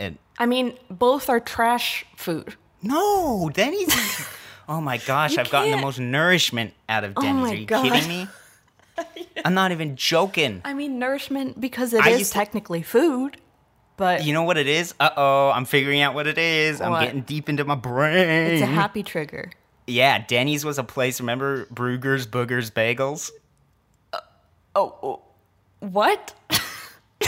[0.04, 2.56] uh, I mean, both are trash food.
[2.82, 3.88] no, Denny's.
[3.94, 4.26] is-
[4.68, 7.42] oh my gosh, You I've gotten the most nourishment out of Oh Denny's.
[7.42, 7.82] my Are you God.
[7.92, 8.28] kidding me?
[9.44, 10.60] I'm not even joking.
[10.64, 13.36] I mean, nourishment because it I is used to- technically food,
[13.96, 14.94] but You know what it is?
[15.00, 16.80] Uh oh, I'm figuring out what it is.
[16.80, 18.16] I'm getting deep into my brain.
[18.52, 19.50] it's a happy trigger.
[19.86, 21.20] yeah, Denny's was a place.
[21.20, 23.30] Remember Bruegger's Boogers Bagels?
[24.74, 25.22] Oh, oh.
[25.80, 26.34] what?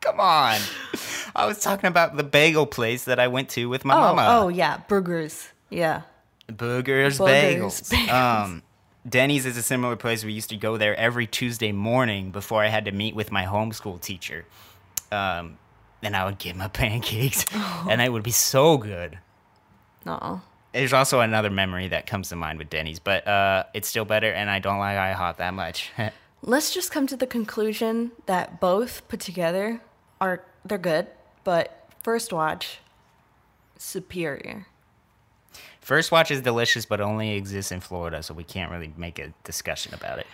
[0.00, 0.60] Come on.
[1.34, 4.26] I was talking about the bagel place that I went to with my Oh, mama.
[4.28, 5.48] oh yeah, burgers.
[5.68, 6.02] Yeah.
[6.48, 7.90] Boogers, Boogers Bagels.
[7.92, 8.12] Bagels.
[8.44, 8.62] Um,
[9.08, 10.24] Denny's is a similar place.
[10.24, 13.44] We used to go there every Tuesday morning before I had to meet with my
[13.44, 14.44] homeschool teacher.
[15.12, 15.58] Um,
[16.02, 17.86] and I would get my pancakes, Oh.
[17.90, 19.18] and it would be so good.
[20.04, 20.40] No.
[20.72, 24.30] There's also another memory that comes to mind with Denny's, but uh, it's still better,
[24.30, 25.90] and I don't like IHOP that much.
[26.42, 29.80] Let's just come to the conclusion that both put together
[30.20, 31.06] are they're good,
[31.44, 32.78] but first watch
[33.78, 34.66] superior.
[35.86, 39.32] First Watch is delicious, but only exists in Florida, so we can't really make a
[39.44, 40.26] discussion about it.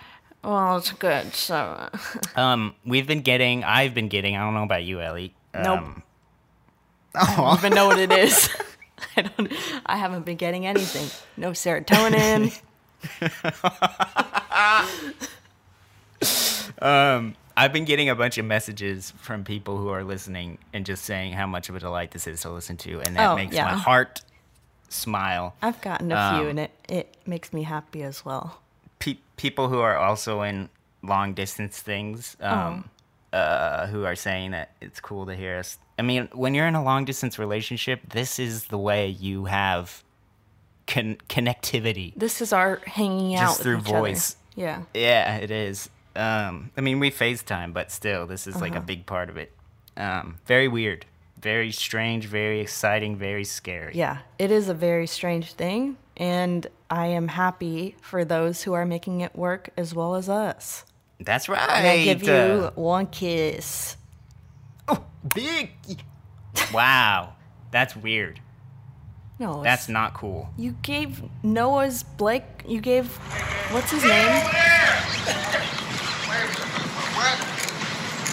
[0.42, 1.34] Well, it's good.
[1.34, 1.90] So uh,
[2.40, 5.34] Um, we've been getting, I've been getting, I don't know about you, Ellie.
[5.52, 5.80] Nope.
[5.80, 6.02] Um,
[7.14, 8.48] I don't even know what it is.
[9.18, 9.52] I don't.
[9.84, 11.10] I haven't been getting anything.
[11.36, 12.58] No serotonin.
[16.80, 21.34] I've been getting a bunch of messages from people who are listening and just saying
[21.34, 23.64] how much of a delight this is to listen to, and that Oh, makes yeah.
[23.66, 24.22] my heart
[24.92, 25.54] smile.
[25.62, 28.60] I've gotten a few, Um, and it it makes me happy as well.
[28.98, 30.68] Pe- people who are also in
[31.02, 32.88] long distance things, um,
[33.32, 33.36] Oh.
[33.38, 35.78] uh, who are saying that it's cool to hear us.
[35.98, 40.02] I mean, when you're in a long distance relationship, this is the way you have
[40.86, 42.12] con- connectivity.
[42.16, 43.98] This is our hanging out Just through each other.
[43.98, 44.36] voice.
[44.54, 44.82] Yeah.
[44.94, 45.88] Yeah, it is.
[46.14, 48.64] Um, I mean, we FaceTime, but still, this is Uh-huh.
[48.64, 49.52] like a big part of it.
[49.96, 51.06] Um, very weird,
[51.42, 53.92] very strange, very exciting, very scary.
[53.94, 58.86] Yeah, it is a very strange thing, and I am happy for those who are
[58.86, 60.84] making it work as well as us.
[61.20, 61.68] That's right.
[61.68, 63.96] And I give you Uh, one kiss.
[64.88, 65.70] oh, big.
[66.72, 67.34] wow,
[67.70, 68.40] that's weird.
[69.38, 70.50] No, That's not cool.
[70.56, 72.44] you gave Noah's Blake.
[72.68, 73.08] You gave
[73.72, 74.28] what's his name?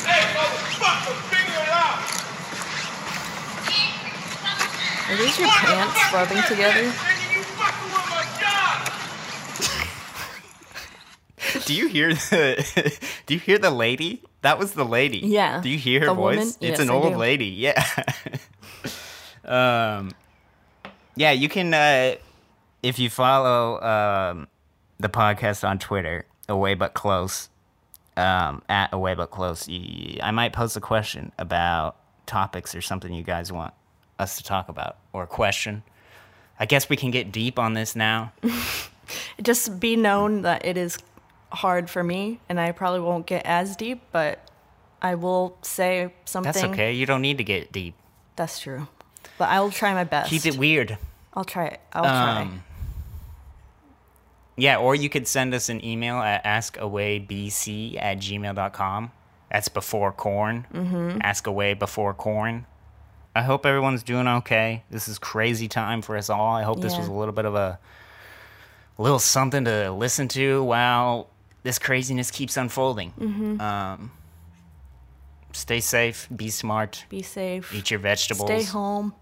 [0.06, 2.00] Hey, motherfucker, figure it out!
[5.10, 6.84] Are these your pants rubbing together?
[6.84, 8.26] Nigga, you fucking with my
[11.56, 11.66] job!
[11.66, 13.00] Do you hear the?
[13.26, 14.22] do you hear the lady?
[14.42, 15.18] That was the lady.
[15.20, 15.62] Yeah.
[15.62, 16.36] Do you hear her The voice?
[16.38, 16.48] woman?
[16.48, 17.18] It's Yes, an I old do.
[17.20, 17.48] lady.
[17.48, 17.84] Yeah.
[19.46, 20.12] um.
[21.16, 22.16] Yeah, you can uh,
[22.84, 24.48] if you follow um,
[25.00, 27.50] the podcast on Twitter, away but close,
[28.16, 29.68] um, at away but close.
[30.22, 33.74] I might post a question about topics or something you guys want
[34.20, 35.84] us to talk about, or a question.
[36.60, 38.34] I guess we can get deep on this now.
[39.42, 40.98] Just be known that it is
[41.52, 44.40] hard for me, and I probably won't get as deep, but
[45.02, 46.52] I will say something.
[46.52, 46.94] That's okay.
[46.94, 47.96] You don't need to get deep.
[48.36, 48.88] That's true.
[49.38, 50.30] But I will try my best.
[50.30, 50.98] Keep it weird.
[51.34, 51.80] I'll try it.
[51.94, 52.42] I'll try.
[52.42, 52.64] Um,
[54.58, 59.12] yeah, or you could send us an email at askawaybc at gmail.com.
[59.50, 60.68] That's before corn.
[60.74, 61.20] Mm-hmm.
[61.22, 62.66] Ask away before corn.
[63.40, 64.84] I hope everyone's doing okay.
[64.92, 66.54] This is crazy time for us all.
[66.56, 67.00] I hope this Yeah.
[67.00, 67.80] was a little bit of a,
[68.98, 71.30] a little something to listen to while
[71.64, 73.14] this craziness keeps unfolding.
[73.18, 73.62] Mm-hmm.
[73.62, 74.12] Um,
[75.54, 76.28] stay safe.
[76.36, 77.06] Be smart.
[77.08, 77.74] Be safe.
[77.74, 78.50] Eat your vegetables.
[78.50, 79.14] Stay home.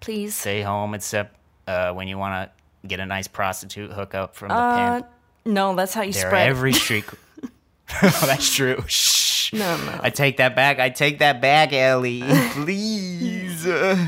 [0.00, 0.34] Please.
[0.36, 1.36] Stay home, except
[1.66, 5.02] uh, when you want to get a nice prostitute hookup from the Uh,
[5.46, 6.48] no, that's how you They're spread.
[6.48, 7.04] every street.
[8.02, 8.84] oh, that's true.
[8.86, 9.29] Shh.
[9.52, 10.00] No, no.
[10.02, 10.78] I take that back.
[10.78, 12.22] I take that back, Ellie.
[12.52, 13.66] Please.
[13.66, 14.04] All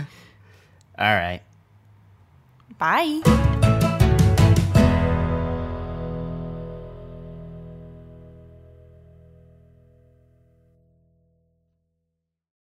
[0.99, 1.40] right.
[2.78, 3.88] Bye.